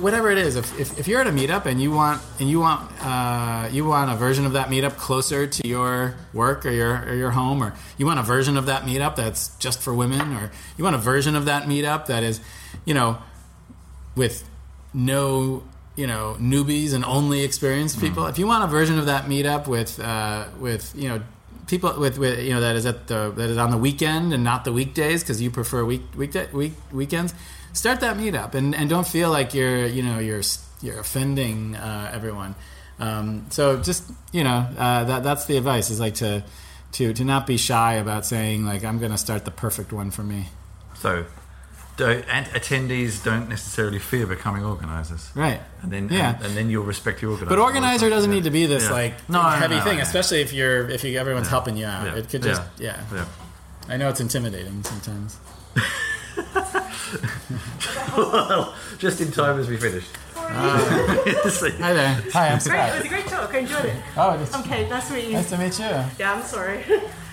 whatever 0.00 0.30
it 0.30 0.36
is 0.36 0.56
if, 0.56 0.78
if, 0.78 0.98
if 0.98 1.08
you're 1.08 1.22
at 1.22 1.26
a 1.26 1.30
meetup 1.30 1.64
and 1.64 1.80
you 1.80 1.90
want 1.90 2.20
and 2.38 2.50
you 2.50 2.60
want 2.60 2.90
uh, 3.02 3.70
you 3.72 3.86
want 3.86 4.10
a 4.10 4.16
version 4.16 4.44
of 4.44 4.52
that 4.52 4.68
meetup 4.68 4.96
closer 4.98 5.46
to 5.46 5.66
your 5.66 6.14
work 6.34 6.66
or 6.66 6.70
your 6.70 7.06
or 7.06 7.14
your 7.14 7.30
home 7.30 7.62
or 7.62 7.72
you 7.96 8.04
want 8.04 8.20
a 8.20 8.22
version 8.22 8.58
of 8.58 8.66
that 8.66 8.82
meetup 8.82 9.16
that's 9.16 9.56
just 9.56 9.80
for 9.80 9.94
women 9.94 10.34
or 10.34 10.50
you 10.76 10.84
want 10.84 10.94
a 10.94 10.98
version 10.98 11.34
of 11.34 11.46
that 11.46 11.62
meetup 11.62 12.04
that 12.04 12.22
is 12.22 12.38
you 12.84 12.92
know 12.92 13.16
with 14.14 14.46
no 14.92 15.62
you 15.96 16.06
know 16.06 16.36
newbies 16.38 16.92
and 16.92 17.04
only 17.04 17.42
experienced 17.42 18.00
people. 18.00 18.26
If 18.26 18.38
you 18.38 18.46
want 18.46 18.64
a 18.64 18.66
version 18.66 18.98
of 18.98 19.06
that 19.06 19.24
meetup 19.24 19.66
with 19.66 19.98
uh, 19.98 20.46
with 20.60 20.92
you 20.94 21.08
know 21.08 21.22
people 21.66 21.98
with, 21.98 22.18
with 22.18 22.38
you 22.40 22.50
know 22.50 22.60
that 22.60 22.76
is 22.76 22.86
at 22.86 23.06
the 23.08 23.32
that 23.34 23.50
is 23.50 23.56
on 23.56 23.70
the 23.70 23.78
weekend 23.78 24.32
and 24.32 24.44
not 24.44 24.64
the 24.64 24.72
weekdays 24.72 25.22
because 25.22 25.40
you 25.40 25.50
prefer 25.50 25.84
week 25.84 26.02
weekday 26.16 26.50
week 26.52 26.74
weekends, 26.92 27.34
start 27.72 28.00
that 28.00 28.16
meetup 28.16 28.54
and 28.54 28.74
and 28.74 28.88
don't 28.88 29.06
feel 29.06 29.30
like 29.30 29.54
you're 29.54 29.86
you 29.86 30.02
know 30.02 30.18
you're 30.18 30.42
you're 30.82 31.00
offending 31.00 31.74
uh, 31.74 32.10
everyone. 32.12 32.54
Um, 32.98 33.46
so 33.50 33.80
just 33.82 34.04
you 34.32 34.44
know 34.44 34.68
uh, 34.78 35.04
that 35.04 35.22
that's 35.22 35.46
the 35.46 35.56
advice 35.56 35.90
is 35.90 35.98
like 35.98 36.14
to 36.16 36.44
to 36.92 37.12
to 37.12 37.24
not 37.24 37.46
be 37.46 37.56
shy 37.56 37.94
about 37.94 38.24
saying 38.24 38.64
like 38.64 38.84
I'm 38.84 38.98
going 38.98 39.12
to 39.12 39.18
start 39.18 39.44
the 39.44 39.50
perfect 39.50 39.92
one 39.92 40.10
for 40.10 40.22
me. 40.22 40.46
So, 40.96 41.26
and 42.00 42.46
attendees 42.48 43.22
don't 43.24 43.48
necessarily 43.48 43.98
fear 43.98 44.26
becoming 44.26 44.64
organisers. 44.64 45.30
Right. 45.34 45.60
And 45.82 45.90
then, 45.92 46.08
Yeah. 46.10 46.36
and, 46.36 46.46
and 46.46 46.56
then 46.56 46.70
you'll 46.70 46.84
respect 46.84 47.20
the 47.20 47.26
organizer. 47.28 47.48
But 47.48 47.58
organizer 47.58 48.08
doesn't 48.10 48.30
Yeah. 48.30 48.34
need 48.36 48.44
to 48.44 48.50
be 48.50 48.66
this 48.66 48.84
Yeah. 48.84 48.90
like 48.92 49.28
No, 49.28 49.42
no, 49.42 49.48
heavy 49.50 49.76
no, 49.76 49.82
thing, 49.82 49.96
yeah. 49.98 50.02
especially 50.04 50.40
if 50.42 50.52
you're 50.52 50.88
if 50.90 51.04
you, 51.04 51.18
everyone's 51.18 51.48
helping 51.48 51.76
you 51.76 51.86
out. 51.86 52.06
Yeah. 52.06 52.16
It 52.16 52.28
could 52.28 52.42
just 52.42 52.62
yeah. 52.78 53.00
Yeah. 53.12 53.24
I 53.88 53.96
know 53.96 54.08
it's 54.08 54.20
intimidating 54.20 54.82
sometimes. 54.84 55.36
well, 58.16 58.74
just 58.98 59.20
in 59.20 59.30
time 59.32 59.58
as 59.60 59.68
we 59.68 59.76
finish. 59.76 60.04
See. 60.04 60.10
Hi 61.80 61.92
there. 61.92 62.22
Hi, 62.32 62.48
I'm 62.48 62.58
Great, 62.58 62.88
it 62.88 62.96
was 62.96 63.04
a 63.04 63.08
great 63.08 63.26
talk. 63.26 63.54
I 63.54 63.58
enjoyed 63.58 63.84
it. 63.86 63.96
Oh, 64.16 64.30
it's, 64.40 64.54
I'm 64.54 64.68
Nice 64.68 65.08
to 65.08 65.14
meet 65.14 65.26
you. 65.26 65.32
nice 65.32 65.50
to 65.50 65.58
meet 65.58 65.78
you. 65.78 65.84
Yeah, 66.18 66.34
I'm 66.34 66.42
sorry. 66.42 66.84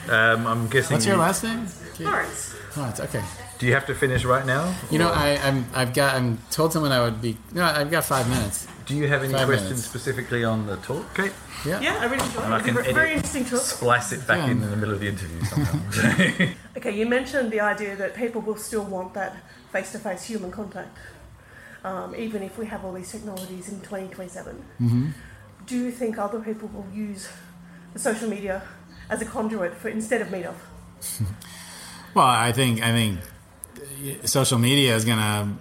um, 0.09 0.47
I'm 0.47 0.67
guessing. 0.67 0.95
What's 0.95 1.05
your 1.05 1.15
you- 1.15 1.21
last 1.21 1.43
name? 1.43 1.67
Lawrence. 1.99 2.55
Oh, 2.75 2.89
it's 2.89 2.99
okay. 3.01 3.23
Do 3.63 3.67
you 3.69 3.75
have 3.75 3.85
to 3.85 3.95
finish 3.95 4.25
right 4.25 4.45
now? 4.45 4.75
You 4.91 4.99
know, 4.99 5.07
I, 5.09 5.37
I'm 5.41 5.65
I've 5.73 5.93
got 5.93 6.15
I'm 6.15 6.37
told 6.51 6.73
someone 6.73 6.91
I 6.91 6.99
would 6.99 7.21
be. 7.21 7.37
No, 7.53 7.63
I've 7.63 7.89
got 7.89 8.03
five 8.03 8.27
minutes. 8.27 8.67
Do 8.85 8.93
you 8.93 9.07
have 9.07 9.23
any 9.23 9.31
Five 9.31 9.45
questions 9.47 9.69
minutes. 9.69 9.87
specifically 9.87 10.43
on 10.43 10.65
the 10.67 10.75
talk, 10.87 11.05
Kate? 11.15 11.31
Yeah. 11.65 11.79
Yeah, 11.79 11.97
I 12.01 12.05
really 12.11 12.25
enjoyed 12.25 12.43
And 12.43 12.53
I 12.55 12.57
it. 12.59 12.65
can 12.65 12.69
It 12.71 12.75
was 12.75 12.85
a 12.87 12.89
edit. 12.89 12.95
very 12.95 13.13
interesting 13.13 13.45
talk. 13.45 13.61
Splice 13.61 14.11
it 14.11 14.27
back 14.27 14.39
Yeah. 14.39 14.51
in 14.51 14.61
in 14.63 14.69
the 14.69 14.75
middle 14.75 14.93
of 14.93 14.99
the 14.99 15.07
interview 15.07 15.41
somehow. 15.51 15.79
Okay, 16.75 16.91
you 16.99 17.05
mentioned 17.05 17.51
the 17.51 17.61
idea 17.61 17.95
that 17.95 18.15
people 18.23 18.41
will 18.41 18.57
still 18.57 18.83
want 18.83 19.13
that 19.13 19.31
face-to-face 19.71 20.23
human 20.25 20.51
contact, 20.51 20.97
um, 21.85 22.13
even 22.17 22.43
if 22.43 22.57
we 22.57 22.65
have 22.65 22.83
all 22.83 22.91
these 22.91 23.11
technologies 23.15 23.69
in 23.69 23.79
2027. 23.79 24.55
Mm-hmm. 24.81 25.07
Do 25.67 25.75
you 25.77 25.89
think 25.89 26.17
other 26.17 26.41
people 26.41 26.67
will 26.75 26.89
use 26.93 27.29
the 27.93 27.99
social 27.99 28.27
media 28.29 28.61
as 29.09 29.21
a 29.21 29.25
conduit 29.25 29.73
for 29.77 29.87
instead 29.87 30.19
of 30.21 30.27
Meetup? 30.27 30.59
Well, 32.15 32.27
I 32.27 32.51
think 32.51 32.79
I 32.83 32.91
think 32.91 33.19
social 34.25 34.57
media 34.57 34.95
is 34.95 35.05
gonna, 35.05 35.55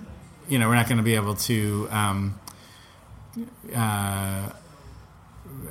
you 0.48 0.59
know, 0.59 0.68
we're 0.68 0.74
not 0.74 0.88
gonna 0.88 1.02
be 1.02 1.14
able 1.14 1.35
to 1.35 1.88
um, 1.90 2.40
uh, 3.74 4.50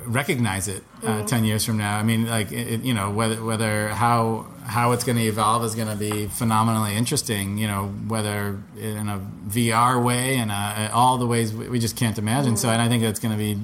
recognize 0.04 0.68
it 0.68 0.82
uh, 1.04 1.24
ten 1.24 1.44
years 1.44 1.64
from 1.64 1.78
now. 1.78 1.98
I 1.98 2.02
mean, 2.02 2.26
like 2.26 2.52
it, 2.52 2.82
you 2.82 2.94
know, 2.94 3.10
whether 3.10 3.42
whether 3.42 3.88
how 3.88 4.46
how 4.64 4.92
it's 4.92 5.04
going 5.04 5.18
to 5.18 5.24
evolve 5.24 5.64
is 5.64 5.74
going 5.74 5.88
to 5.88 5.96
be 5.96 6.26
phenomenally 6.26 6.96
interesting. 6.96 7.58
You 7.58 7.68
know, 7.68 7.86
whether 8.08 8.60
in 8.78 9.08
a 9.08 9.20
VR 9.48 10.02
way 10.02 10.36
and 10.36 10.50
uh, 10.50 10.90
all 10.92 11.18
the 11.18 11.26
ways 11.26 11.52
we 11.52 11.68
we 11.68 11.78
just 11.78 11.96
can't 11.96 12.18
imagine. 12.18 12.56
So, 12.56 12.68
and 12.68 12.80
I 12.80 12.88
think 12.88 13.02
that's 13.02 13.20
going 13.20 13.32
to 13.32 13.38
be 13.38 13.60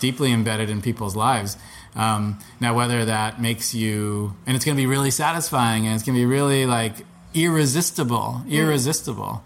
deeply 0.00 0.32
embedded 0.32 0.70
in 0.70 0.82
people's 0.82 1.16
lives. 1.16 1.56
Um, 1.94 2.38
now, 2.60 2.74
whether 2.74 3.06
that 3.06 3.40
makes 3.40 3.74
you, 3.74 4.36
and 4.46 4.54
it's 4.54 4.64
going 4.64 4.76
to 4.76 4.80
be 4.80 4.86
really 4.86 5.10
satisfying, 5.10 5.86
and 5.86 5.94
it's 5.94 6.04
going 6.04 6.14
to 6.14 6.20
be 6.20 6.26
really 6.26 6.66
like 6.66 7.06
irresistible, 7.36 8.42
irresistible. 8.48 9.44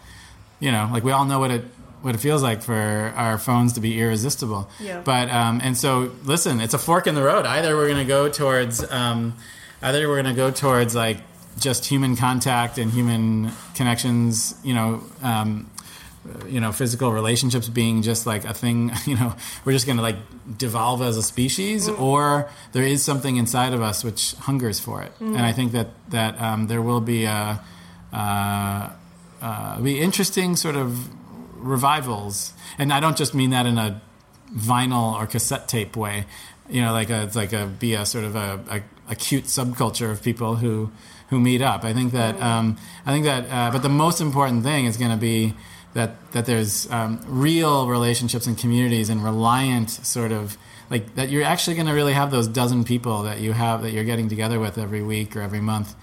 You 0.61 0.73
know, 0.73 0.89
like 0.93 1.05
we 1.05 1.13
all 1.13 1.25
know 1.25 1.39
what 1.41 1.51
it 1.51 1.65
what 2.03 2.15
it 2.15 2.19
feels 2.19 2.43
like 2.43 2.63
for 2.63 3.13
our 3.17 3.39
phones 3.39 3.75
to 3.75 3.81
be 3.81 4.01
irresistible. 4.01 4.69
Yeah. 4.81 5.01
But 5.05 5.31
um, 5.31 5.61
and 5.63 5.77
so, 5.77 6.13
listen, 6.25 6.61
it's 6.61 6.75
a 6.75 6.79
fork 6.79 7.07
in 7.07 7.15
the 7.15 7.23
road. 7.23 7.47
Either 7.47 7.77
we're 7.77 7.89
going 7.89 7.99
to 7.99 8.09
go 8.09 8.29
towards, 8.29 8.91
um, 8.91 9.35
either 9.83 10.09
we're 10.09 10.23
going 10.23 10.35
to 10.35 10.39
go 10.39 10.51
towards 10.51 10.95
like 10.95 11.19
just 11.59 11.85
human 11.85 12.17
contact 12.17 12.79
and 12.79 12.91
human 12.91 13.51
connections. 13.75 14.55
You 14.63 14.75
know. 14.75 15.03
Um, 15.23 15.71
you 16.47 16.61
know 16.61 16.71
physical 16.71 17.11
relationships 17.13 17.71
being 17.71 18.03
just 18.03 18.27
like 18.27 18.45
a 18.45 18.53
thing 18.53 18.93
you 19.07 19.15
know 19.15 19.35
we're 19.65 19.73
just 19.73 19.87
going 19.87 19.97
to 19.97 20.03
like 20.03 20.17
devolve 20.59 21.01
as 21.01 21.17
a 21.17 21.23
species 21.23 21.89
or 21.89 22.47
there 22.73 22.83
is 22.83 23.03
something 23.03 23.37
inside 23.37 23.73
of 23.73 23.81
us 23.81 24.05
which 24.05 24.35
hungers 24.35 24.79
for 24.79 25.03
it 25.03 25.13
and 25.19 25.39
i 25.39 25.51
think 25.51 25.73
that 25.73 25.89
that 26.11 26.39
um, 26.39 26.67
there 26.67 26.83
will 26.83 27.01
be 27.01 27.25
a 27.25 27.59
uh, 28.13 28.91
uh, 29.41 29.81
be 29.81 30.01
interesting 30.01 30.57
sort 30.57 30.77
of 30.77 31.09
revivals. 31.57 32.53
And 32.79 32.93
i 32.93 33.01
don't 33.01 33.17
just 33.17 33.35
mean 33.35 33.51
that 33.51 33.67
in 33.67 33.79
a 33.79 34.01
vinyl 34.55 35.15
or 35.15 35.27
cassette 35.27 35.69
tape 35.69 35.97
way. 35.97 36.27
You 36.69 36.83
know 36.83 36.93
like 36.93 37.11
a 37.11 37.25
it's 37.25 37.37
like 37.37 37.53
a 37.53 37.67
be 37.67 37.95
a 37.95 38.07
sort 38.07 38.25
of 38.25 38.37
a, 38.37 38.61
a, 38.71 39.13
a 39.13 39.15
cute 39.15 39.45
subculture 39.45 40.11
of 40.11 40.23
people 40.23 40.57
who 40.57 40.91
who 41.29 41.41
meet 41.41 41.63
up. 41.63 41.85
I 41.85 41.93
think 41.93 42.13
that 42.13 42.41
um, 42.41 42.77
i 43.07 43.13
think 43.13 43.25
that 43.25 43.47
uh, 43.51 43.71
but 43.73 43.83
the 43.83 43.89
most 43.89 44.21
important 44.21 44.63
thing 44.63 44.87
is 44.87 44.97
going 44.97 45.11
to 45.11 45.17
be 45.17 45.55
that 45.95 46.33
that 46.33 46.47
there's 46.47 46.91
um, 46.91 47.21
real 47.27 47.89
relationships 47.89 48.47
and 48.47 48.57
communities 48.57 49.09
and 49.09 49.25
reliant 49.25 49.91
sort 49.91 50.33
of 50.33 50.57
like 50.91 51.15
that 51.17 51.29
you're 51.29 51.45
actually 51.45 51.75
going 51.75 51.87
to 51.87 51.93
really 51.95 52.13
have 52.13 52.31
those 52.31 52.49
dozen 52.49 52.85
people 52.85 53.23
that 53.23 53.41
you 53.41 53.53
have 53.53 53.83
that 53.83 53.93
you're 53.93 54.05
getting 54.05 54.29
together 54.29 54.61
with 54.61 54.79
every 54.79 55.03
week 55.03 55.37
or 55.37 55.41
every 55.41 55.61
month 55.61 55.95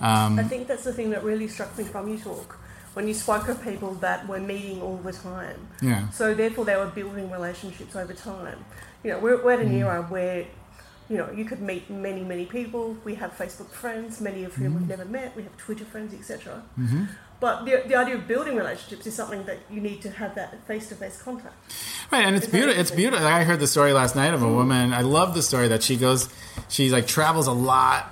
um, 0.00 0.38
I 0.38 0.44
think 0.44 0.66
that's 0.68 0.84
the 0.84 0.92
thing 0.92 1.10
that 1.10 1.22
really 1.24 1.48
struck 1.48 1.76
me 1.78 1.84
from 1.84 2.08
your 2.08 2.18
talk 2.18 2.58
when 2.94 3.08
you 3.08 3.14
spoke 3.14 3.48
of 3.48 3.62
people 3.62 3.94
that 3.94 4.26
were 4.28 4.38
meeting 4.40 4.80
all 4.80 4.96
the 4.98 5.12
time. 5.12 5.68
yeah 5.82 6.08
So 6.10 6.32
therefore, 6.34 6.64
they 6.64 6.76
were 6.76 6.86
building 6.86 7.30
relationships 7.30 7.96
over 7.96 8.12
time. 8.12 8.64
You 9.02 9.10
know, 9.12 9.18
we're, 9.18 9.42
we're 9.42 9.52
at 9.52 9.60
an 9.60 9.74
era 9.74 10.02
where, 10.08 10.46
you 11.08 11.16
know, 11.16 11.28
you 11.32 11.44
could 11.44 11.60
meet 11.60 11.90
many, 11.90 12.22
many 12.22 12.46
people. 12.46 12.96
We 13.04 13.16
have 13.16 13.36
Facebook 13.36 13.70
friends, 13.70 14.20
many 14.20 14.44
of 14.44 14.54
whom 14.54 14.74
we've 14.74 14.88
never 14.88 15.04
met. 15.04 15.34
We 15.36 15.42
have 15.42 15.56
Twitter 15.56 15.84
friends, 15.84 16.14
etc. 16.14 16.62
hmm 16.76 17.04
But 17.40 17.64
the, 17.66 17.82
the 17.88 17.96
idea 17.96 18.14
of 18.14 18.28
building 18.28 18.56
relationships 18.56 19.06
is 19.06 19.14
something 19.14 19.44
that 19.44 19.58
you 19.70 19.80
need 19.80 20.00
to 20.02 20.10
have 20.10 20.34
that 20.36 20.64
face-to-face 20.68 21.20
contact. 21.20 21.54
Right, 22.12 22.24
and 22.24 22.36
it's 22.36 22.46
It's 22.46 22.52
beautiful. 22.54 22.80
It's 22.80 22.90
beautiful. 22.92 23.26
I 23.26 23.42
heard 23.42 23.58
the 23.58 23.66
story 23.66 23.92
last 23.92 24.14
night 24.14 24.32
of 24.34 24.42
a 24.42 24.48
woman. 24.48 24.92
I 24.94 25.00
love 25.02 25.34
the 25.34 25.42
story 25.42 25.68
that 25.68 25.82
she 25.82 25.96
goes, 25.96 26.28
she 26.68 26.90
like 26.90 27.06
travels 27.06 27.48
a 27.48 27.52
lot, 27.52 28.02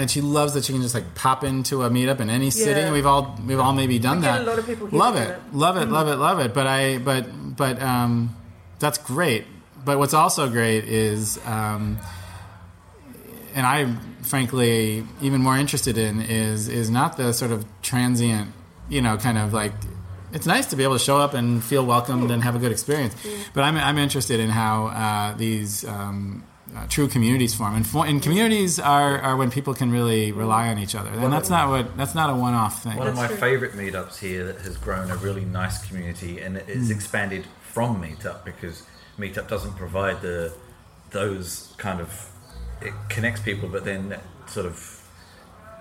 and 0.00 0.10
she 0.10 0.22
loves 0.22 0.54
that 0.54 0.64
she 0.64 0.72
can 0.72 0.80
just 0.80 0.94
like 0.94 1.14
pop 1.14 1.44
into 1.44 1.82
a 1.82 1.90
meetup 1.90 2.20
in 2.20 2.30
any 2.30 2.48
city. 2.48 2.80
And 2.80 2.94
we've 2.94 3.04
all 3.04 3.38
we've 3.46 3.60
all 3.60 3.74
maybe 3.74 3.98
done 3.98 4.22
that. 4.22 4.40
a 4.40 4.44
lot 4.44 4.58
of 4.58 4.66
people 4.66 4.88
love 4.90 5.14
it, 5.14 5.28
it. 5.28 5.38
love 5.52 5.76
it, 5.76 5.86
love 5.90 6.08
it, 6.08 6.16
love 6.16 6.40
it. 6.40 6.54
But 6.54 6.66
I, 6.66 6.96
but 6.96 7.26
but 7.56 7.80
um, 7.82 8.34
that's 8.78 8.96
great. 8.96 9.44
But 9.84 9.98
what's 9.98 10.14
also 10.14 10.48
great 10.48 10.84
is, 10.84 11.38
um, 11.44 11.98
and 13.54 13.66
I'm 13.66 14.00
frankly 14.22 15.06
even 15.20 15.42
more 15.42 15.58
interested 15.58 15.98
in 15.98 16.22
is 16.22 16.68
is 16.68 16.88
not 16.88 17.18
the 17.18 17.32
sort 17.32 17.52
of 17.52 17.66
transient, 17.82 18.52
you 18.88 19.02
know, 19.02 19.18
kind 19.18 19.36
of 19.36 19.52
like. 19.52 19.74
It's 20.32 20.46
nice 20.46 20.66
to 20.66 20.76
be 20.76 20.84
able 20.84 20.94
to 20.94 21.04
show 21.04 21.18
up 21.18 21.34
and 21.34 21.62
feel 21.62 21.84
welcomed 21.84 22.30
and 22.30 22.40
have 22.44 22.54
a 22.54 22.60
good 22.60 22.70
experience, 22.70 23.16
but 23.52 23.64
I'm 23.64 23.76
I'm 23.76 23.98
interested 23.98 24.38
in 24.38 24.48
how 24.48 24.86
uh, 24.86 25.36
these 25.36 25.84
um, 25.84 26.44
uh, 26.76 26.86
true 26.88 27.08
communities 27.08 27.54
form. 27.54 27.74
And, 27.74 27.86
for, 27.86 28.06
and 28.06 28.22
communities 28.22 28.78
are, 28.78 29.18
are 29.20 29.36
when 29.36 29.50
people 29.50 29.74
can 29.74 29.90
really 29.90 30.32
rely 30.32 30.68
on 30.68 30.78
each 30.78 30.94
other. 30.94 31.10
And 31.10 31.32
that's 31.32 31.50
not 31.50 31.68
what 31.68 31.96
that's 31.96 32.14
not 32.14 32.30
a 32.30 32.34
one 32.34 32.54
off 32.54 32.82
thing. 32.82 32.96
One 32.96 33.08
of 33.08 33.16
my 33.16 33.26
true. 33.26 33.36
favorite 33.36 33.72
meetups 33.72 34.18
here 34.18 34.44
that 34.46 34.60
has 34.62 34.76
grown 34.76 35.10
a 35.10 35.16
really 35.16 35.44
nice 35.44 35.84
community 35.86 36.40
and 36.40 36.56
it's 36.56 36.86
Hmm. 36.86 36.92
expanded 36.92 37.46
from 37.62 38.02
Meetup 38.02 38.44
because 38.44 38.84
Meetup 39.18 39.48
doesn't 39.48 39.76
provide 39.76 40.22
the 40.22 40.52
those 41.10 41.74
kind 41.78 42.00
of 42.00 42.30
it 42.80 42.92
connects 43.08 43.40
people, 43.42 43.68
but 43.68 43.84
then 43.84 44.08
that 44.10 44.22
sort 44.46 44.64
of 44.66 44.96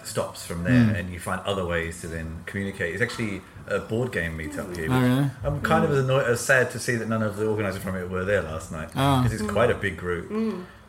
stops 0.04 0.46
from 0.46 0.64
there, 0.64 0.84
Hmm. 0.86 0.96
and 0.96 1.14
you 1.14 1.20
find 1.20 1.42
other 1.46 1.66
ways 1.66 2.02
to 2.02 2.08
then 2.08 2.42
communicate. 2.46 2.94
It's 2.94 3.02
actually 3.02 3.42
a 3.68 3.80
board 3.80 4.12
game 4.12 4.38
meetup 4.38 4.76
here. 4.76 4.88
Oh, 4.90 5.00
really? 5.02 5.30
I'm 5.44 5.62
kind 5.62 5.84
of 5.86 5.92
annoyed, 5.92 6.24
uh, 6.26 6.36
sad 6.36 6.72
to 6.72 6.80
see 6.80 6.96
that 6.96 7.08
none 7.08 7.22
of 7.22 7.38
the 7.38 7.46
organisers 7.48 7.84
from 7.84 7.96
it 7.96 8.10
were 8.10 8.26
there 8.26 8.42
last 8.42 8.72
night 8.72 8.90
Oh. 8.96 9.22
because 9.22 9.40
it's 9.40 9.52
quite 9.52 9.70
a 9.70 9.76
big 9.76 9.98
group. 9.98 10.32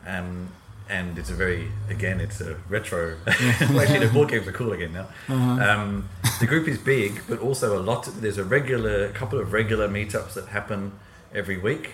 Um, 0.06 0.48
and 0.88 1.16
it's 1.18 1.30
a 1.30 1.34
very 1.34 1.70
again 1.88 2.20
it's 2.20 2.40
a 2.40 2.56
retro. 2.68 3.16
Well, 3.60 3.80
actually 3.80 4.06
the 4.06 4.12
board 4.12 4.28
games 4.30 4.48
are 4.48 4.52
cool 4.52 4.72
again 4.72 4.92
now. 4.92 5.06
Um, 5.28 6.08
the 6.40 6.46
group 6.46 6.66
is 6.66 6.78
big 6.78 7.20
but 7.28 7.38
also 7.38 7.78
a 7.78 7.82
lot 7.82 8.06
there's 8.20 8.38
a 8.38 8.44
regular 8.44 9.04
a 9.06 9.12
couple 9.12 9.38
of 9.38 9.52
regular 9.52 9.88
meetups 9.88 10.34
that 10.34 10.48
happen 10.48 10.92
every 11.34 11.58
week. 11.58 11.92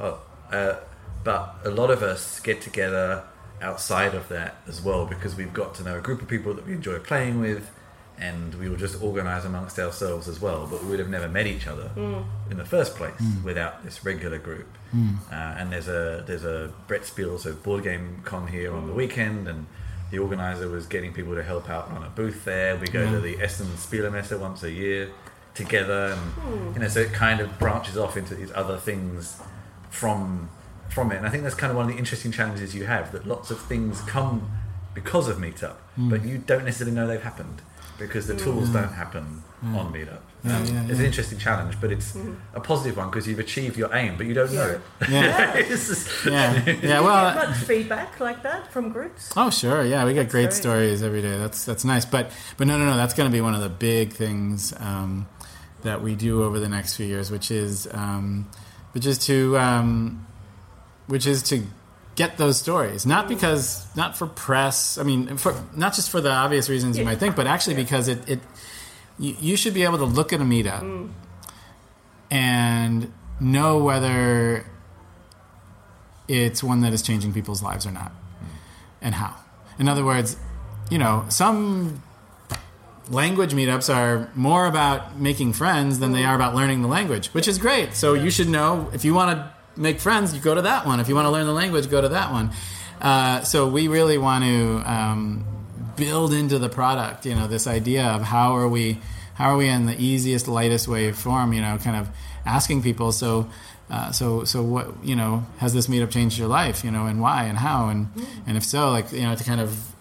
Oh, 0.00 0.20
uh, 0.52 0.74
but 1.24 1.56
a 1.64 1.70
lot 1.70 1.90
of 1.90 2.02
us 2.02 2.38
get 2.40 2.60
together 2.60 3.24
outside 3.60 4.14
of 4.14 4.28
that 4.28 4.56
as 4.68 4.80
well 4.80 5.06
because 5.06 5.34
we've 5.34 5.52
got 5.52 5.74
to 5.74 5.82
know 5.82 5.98
a 5.98 6.00
group 6.00 6.22
of 6.22 6.28
people 6.28 6.54
that 6.54 6.66
we 6.66 6.74
enjoy 6.74 6.98
playing 7.00 7.40
with 7.40 7.70
and 8.18 8.54
we 8.54 8.68
will 8.68 8.76
just 8.76 9.02
organize 9.02 9.44
amongst 9.44 9.78
ourselves 9.78 10.28
as 10.28 10.40
well. 10.40 10.66
But 10.70 10.82
we 10.84 10.90
would 10.90 10.98
have 11.00 11.08
never 11.10 11.28
met 11.28 11.46
each 11.46 11.66
other 11.66 11.90
in 12.50 12.56
the 12.58 12.64
first 12.64 12.94
place 12.94 13.20
without 13.44 13.84
this 13.84 14.04
regular 14.04 14.38
group 14.38 14.68
uh, 14.94 15.34
and 15.34 15.72
there's 15.72 15.88
a 15.88 16.24
there's 16.26 16.44
a 16.44 16.72
Brettspiel 16.88 17.38
so 17.38 17.52
board 17.54 17.84
game 17.84 18.22
con 18.24 18.46
here 18.46 18.74
on 18.74 18.86
the 18.86 18.92
weekend 18.92 19.48
and 19.48 19.66
the 20.10 20.18
organizer 20.18 20.68
was 20.68 20.86
getting 20.86 21.12
people 21.12 21.34
to 21.34 21.42
help 21.42 21.68
out 21.68 21.90
on 21.90 22.02
a 22.02 22.08
booth 22.08 22.44
there. 22.44 22.76
We 22.76 22.86
go 22.86 23.10
to 23.10 23.20
the 23.20 23.40
Essen 23.42 23.66
Spielermesse 23.76 24.38
once 24.38 24.62
a 24.62 24.70
year 24.70 25.10
together 25.54 26.16
and 26.16 26.74
you 26.74 26.80
know 26.80 26.88
so 26.88 27.00
it 27.00 27.12
kind 27.12 27.40
of 27.40 27.58
branches 27.58 27.96
off 27.96 28.16
into 28.16 28.34
these 28.34 28.52
other 28.54 28.76
things 28.76 29.40
from 29.90 30.48
from 30.88 31.10
it. 31.12 31.16
And 31.16 31.26
I 31.26 31.30
think 31.30 31.42
that's 31.42 31.56
kind 31.56 31.70
of 31.70 31.76
one 31.76 31.86
of 31.86 31.92
the 31.92 31.98
interesting 31.98 32.30
challenges 32.32 32.74
you 32.74 32.84
have 32.86 33.12
that 33.12 33.26
lots 33.26 33.50
of 33.50 33.60
things 33.60 34.00
come 34.02 34.50
because 34.94 35.28
of 35.28 35.36
Meetup 35.38 35.76
but 35.98 36.24
you 36.24 36.38
don't 36.38 36.64
necessarily 36.64 36.94
know 36.94 37.06
they've 37.06 37.22
happened 37.22 37.60
because 37.98 38.26
the 38.26 38.36
tools 38.36 38.68
don't 38.70 38.92
happen 38.92 39.42
on 39.74 39.92
Meetup 39.92 40.20
Yeah, 40.44 40.56
Um, 40.58 40.64
yeah, 40.66 40.84
it's 40.88 40.98
an 41.00 41.06
interesting 41.06 41.38
challenge 41.38 41.80
but 41.80 41.90
it's 41.90 42.14
a 42.54 42.60
positive 42.60 42.96
one 42.96 43.08
because 43.10 43.26
you've 43.26 43.38
achieved 43.38 43.76
your 43.76 43.92
aim 43.94 44.16
but 44.16 44.26
you 44.26 44.34
don't 44.34 44.52
know. 44.52 44.80
It 45.00 45.08
Yeah, 45.10 45.54
It's 45.56 45.88
just- 45.88 46.26
yeah, 46.26 46.52
yeah. 46.54 46.64
Do 46.64 46.72
you 46.72 46.80
get 46.82 47.02
Well, 47.02 47.34
much 47.34 47.56
feedback 47.56 48.20
like 48.20 48.42
that 48.42 48.70
from 48.72 48.90
groups? 48.90 49.32
Oh 49.36 49.50
sure, 49.50 49.82
yeah, 49.84 50.04
we 50.04 50.12
get 50.14 50.28
great 50.28 50.44
great. 50.50 50.52
stories 50.52 51.02
every 51.02 51.22
day. 51.22 51.36
That's 51.38 51.64
that's 51.64 51.84
nice, 51.84 52.04
but 52.04 52.30
but 52.56 52.66
no, 52.66 52.78
no, 52.78 52.84
no, 52.84 52.96
that's 52.96 53.14
going 53.14 53.30
to 53.30 53.32
be 53.32 53.40
one 53.40 53.54
of 53.54 53.60
the 53.62 53.68
big 53.70 54.12
things 54.12 54.72
um, 54.78 55.26
that 55.82 56.02
we 56.02 56.14
do 56.14 56.42
over 56.44 56.60
the 56.60 56.68
next 56.68 56.96
few 56.96 57.06
years, 57.06 57.30
which 57.30 57.50
is 57.50 57.88
um, 57.92 58.48
which 58.92 59.06
is 59.06 59.18
to 59.26 59.56
um, 59.58 60.26
which 61.06 61.26
is 61.26 61.42
to 61.44 61.62
get 62.16 62.38
those 62.38 62.58
stories, 62.58 63.06
not 63.06 63.28
because 63.28 63.86
not 63.94 64.16
for 64.16 64.26
press. 64.26 64.98
I 64.98 65.02
mean, 65.02 65.36
for 65.36 65.54
not 65.76 65.94
just 65.94 66.10
for 66.10 66.20
the 66.20 66.30
obvious 66.30 66.68
reasons 66.68 66.98
you 66.98 67.04
might 67.04 67.18
think, 67.18 67.36
but 67.36 67.46
actually 67.46 67.76
because 67.76 68.08
it, 68.08 68.28
it 68.28 68.40
you, 69.18 69.36
you 69.38 69.56
should 69.56 69.74
be 69.74 69.84
able 69.84 69.98
to 69.98 70.04
look 70.04 70.32
at 70.32 70.40
a 70.40 70.44
meetup 70.44 70.80
mm. 70.80 71.10
and 72.30 73.12
know 73.38 73.78
whether 73.78 74.66
it's 76.26 76.62
one 76.62 76.80
that 76.80 76.92
is 76.92 77.02
changing 77.02 77.32
people's 77.32 77.62
lives 77.62 77.86
or 77.86 77.92
not 77.92 78.12
and 79.00 79.14
how. 79.14 79.36
In 79.78 79.88
other 79.88 80.04
words, 80.04 80.36
you 80.90 80.98
know, 80.98 81.26
some 81.28 82.02
language 83.10 83.52
meetups 83.52 83.94
are 83.94 84.30
more 84.34 84.66
about 84.66 85.18
making 85.18 85.52
friends 85.52 85.98
than 85.98 86.12
they 86.12 86.22
mm. 86.22 86.28
are 86.28 86.34
about 86.34 86.54
learning 86.54 86.80
the 86.80 86.88
language, 86.88 87.28
which 87.28 87.46
is 87.46 87.58
great. 87.58 87.94
So 87.94 88.14
you 88.14 88.30
should 88.30 88.48
know 88.48 88.90
if 88.94 89.04
you 89.04 89.12
want 89.12 89.36
to 89.36 89.55
make 89.76 90.00
friends, 90.00 90.34
you 90.34 90.40
go 90.40 90.54
to 90.54 90.62
that 90.62 90.86
one. 90.86 91.00
If 91.00 91.08
you 91.08 91.14
want 91.14 91.26
to 91.26 91.30
learn 91.30 91.46
the 91.46 91.52
language, 91.52 91.90
go 91.90 92.00
to 92.00 92.08
that 92.08 92.32
one. 92.32 92.50
Uh, 93.00 93.42
so 93.42 93.68
we 93.68 93.88
really 93.88 94.18
want 94.18 94.44
to 94.44 94.90
um, 94.90 95.44
build 95.96 96.32
into 96.32 96.58
the 96.58 96.68
product, 96.68 97.26
you 97.26 97.34
know, 97.34 97.46
this 97.46 97.66
idea 97.66 98.06
of 98.06 98.22
how 98.22 98.56
are 98.56 98.68
we, 98.68 98.98
how 99.34 99.50
are 99.50 99.56
we 99.56 99.68
in 99.68 99.86
the 99.86 99.96
easiest, 100.02 100.48
lightest 100.48 100.88
way 100.88 101.12
form, 101.12 101.52
you 101.52 101.60
know, 101.60 101.78
kind 101.78 101.96
of 101.96 102.08
asking 102.44 102.82
people. 102.82 103.12
So, 103.12 103.50
uh, 103.90 104.10
so, 104.12 104.44
so 104.44 104.62
what, 104.62 105.04
you 105.04 105.14
know, 105.14 105.46
has 105.58 105.74
this 105.74 105.86
meetup 105.88 106.10
changed 106.10 106.38
your 106.38 106.48
life, 106.48 106.84
you 106.84 106.90
know, 106.90 107.06
and 107.06 107.20
why 107.20 107.44
and 107.44 107.58
how, 107.58 107.88
and, 107.88 108.08
and 108.46 108.56
if 108.56 108.64
so, 108.64 108.90
like, 108.90 109.12
you 109.12 109.22
know, 109.22 109.34
to 109.34 109.44
kind 109.44 109.60
of, 109.60 109.94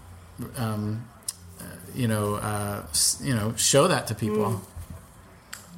um, 0.57 1.05
uh, 1.59 1.63
you 1.93 2.07
know, 2.07 2.35
uh, 2.35 2.85
you 3.21 3.35
know, 3.35 3.53
show 3.55 3.87
that 3.87 4.07
to 4.07 4.15
people. 4.15 4.61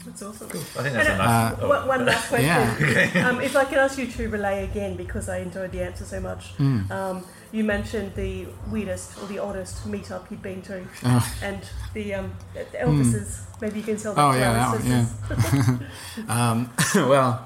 That's 0.07 0.21
awesome. 0.23 0.47
I 0.47 0.51
think 0.53 0.73
that's 0.95 1.09
a 1.09 1.11
And, 1.11 1.17
nice 1.17 1.63
uh, 1.63 1.67
One, 1.67 1.87
one 1.87 2.05
last 2.05 2.29
question. 2.29 2.47
Yeah. 2.47 3.27
um, 3.29 3.41
if 3.41 3.55
I 3.57 3.65
can 3.65 3.77
ask 3.79 3.97
you 3.99 4.07
to 4.07 4.29
relay 4.29 4.63
again, 4.63 4.95
because 4.95 5.27
I 5.27 5.39
enjoyed 5.39 5.71
the 5.73 5.81
answer 5.83 6.05
so 6.05 6.21
much. 6.21 6.51
Hmm. 6.51 6.89
Um, 6.91 7.25
you 7.51 7.63
mentioned 7.65 8.15
the 8.15 8.47
weirdest 8.71 9.21
or 9.21 9.27
the 9.27 9.39
oddest 9.39 9.85
meetup 9.85 10.31
you'd 10.31 10.41
been 10.41 10.61
to, 10.63 10.83
Oh. 11.03 11.35
and 11.43 11.59
the, 11.93 12.13
um, 12.13 12.33
the 12.53 12.77
Elvis's. 12.77 13.41
Maybe 13.61 13.79
you 13.79 13.85
can 13.85 13.97
tell 13.97 14.13
that 14.13 14.23
Oh 14.23 14.31
to 14.31 14.39
yeah, 14.39 14.65
our 14.65 14.77
that 14.77 15.49
one. 15.57 15.87
Yeah. 16.27 16.33
um, 16.51 16.71
well, 17.09 17.45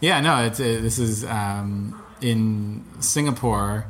yeah. 0.00 0.20
No, 0.20 0.44
it's 0.44 0.60
uh, 0.60 0.64
this 0.64 0.98
is 0.98 1.24
um, 1.24 2.00
in 2.22 2.84
Singapore. 3.00 3.84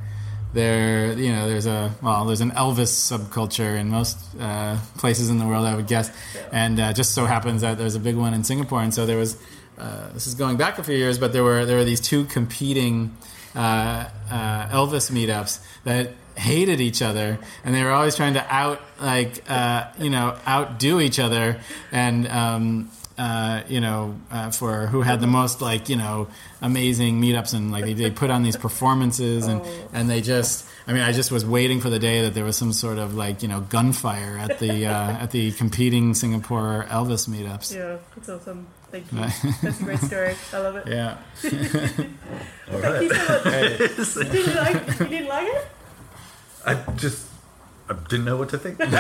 There, 0.53 1.13
you 1.13 1.33
know, 1.33 1.49
there's 1.49 1.67
a 1.67 1.95
well, 2.03 2.25
there's 2.25 2.41
an 2.41 2.51
Elvis 2.53 2.91
subculture 2.91 3.79
in 3.79 3.89
most 3.89 4.19
uh, 4.41 4.79
places 4.99 5.31
in 5.31 5.39
the 5.39 5.47
world, 5.47 5.65
I 5.67 5.77
would 5.77 5.87
guess, 5.87 6.11
and 6.53 6.81
uh, 6.81 6.93
just 6.93 7.15
so 7.15 7.25
happens 7.27 7.63
that 7.63 7.79
there's 7.79 7.95
a 7.95 8.01
big 8.01 8.17
one 8.17 8.35
in 8.35 8.43
Singapore, 8.45 8.83
and 8.83 8.93
so 8.93 9.07
there 9.07 9.19
was. 9.19 9.37
Uh, 9.79 10.13
this 10.13 10.27
is 10.27 10.35
going 10.35 10.59
back 10.59 10.79
a 10.79 10.85
few 10.85 10.95
years, 10.95 11.17
but 11.17 11.33
there 11.33 11.43
were 11.43 11.65
there 11.65 11.79
were 11.79 11.85
these 11.85 12.03
two 12.03 12.27
competing 12.27 13.17
uh, 13.55 14.09
uh, 14.31 14.69
Elvis 14.69 15.11
meetups 15.11 15.61
that 15.85 16.11
hated 16.37 16.81
each 16.81 17.03
other, 17.03 17.39
and 17.65 17.75
they 17.75 17.83
were 17.83 17.91
always 17.91 18.17
trying 18.17 18.35
to 18.35 18.45
out 18.53 18.81
like 19.01 19.43
uh, 19.49 19.87
you 19.99 20.11
know 20.11 20.37
outdo 20.47 21.01
each 21.01 21.19
other, 21.19 21.61
and 21.93 22.29
um, 22.29 22.91
uh, 23.21 23.63
you 23.69 23.81
know 23.83 24.19
uh, 24.31 24.51
for 24.51 24.87
who 24.87 25.03
had 25.03 25.21
the 25.21 25.27
most 25.27 25.61
like 25.61 25.91
you 25.91 25.97
know 25.97 26.27
amazing 26.63 27.21
meetups, 27.21 27.53
and 27.53 27.71
like 27.71 27.85
they, 27.85 27.93
they 27.93 28.11
put 28.11 28.31
on 28.31 28.43
these 28.43 28.57
performances, 28.57 29.47
and 29.47 29.61
and 29.93 30.09
they 30.09 30.23
just. 30.23 30.67
I 30.87 30.93
mean, 30.93 31.03
I 31.03 31.13
just 31.13 31.31
was 31.31 31.45
waiting 31.45 31.81
for 31.81 31.91
the 31.91 32.01
day 32.01 32.23
that 32.23 32.35
there 32.35 32.45
was 32.45 32.57
some 32.57 32.73
sort 32.73 32.99
of 32.99 33.15
like 33.15 33.43
you 33.43 33.49
know 33.49 33.61
gunfire 33.61 34.39
at 34.39 34.59
the 34.59 34.87
uh, 34.87 35.13
at 35.23 35.31
the 35.33 35.53
competing 35.53 36.15
Singapore 36.15 36.87
Elvis 36.89 37.29
meetups. 37.29 37.77
Yeah, 37.77 37.99
that's 38.17 38.29
awesome. 38.31 38.67
Thank 38.91 39.13
you. 39.13 39.19
That's 39.63 39.81
a 39.81 39.85
great 39.85 40.01
story. 40.01 40.35
I 40.53 40.59
love 40.59 40.77
it. 40.77 40.89
Yeah. 40.89 41.19
All 42.73 42.81
Thank 42.81 43.03
you 43.03 43.15
so 44.05 44.21
much. 44.21 44.35
you, 44.35 44.45
didn't 44.45 44.57
like, 44.57 44.99
you 44.99 45.07
didn't 45.07 45.29
like 45.29 45.47
it? 45.47 45.69
I 46.67 46.75
just 46.97 47.29
I 47.89 47.93
didn't 48.09 48.25
know 48.25 48.37
what 48.37 48.49
to 48.49 48.59
think. 48.59 48.79
Maybe 48.79 48.91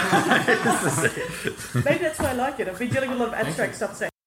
that's 1.99 2.19
why 2.21 2.31
I 2.31 2.35
like 2.35 2.61
it. 2.61 2.69
I've 2.69 2.79
been 2.79 2.91
dealing 2.91 3.11
with 3.11 3.21
a 3.21 3.25
lot 3.25 3.35
of 3.35 3.35
abstract 3.35 3.75
stuff 3.75 3.95
today. 3.95 4.10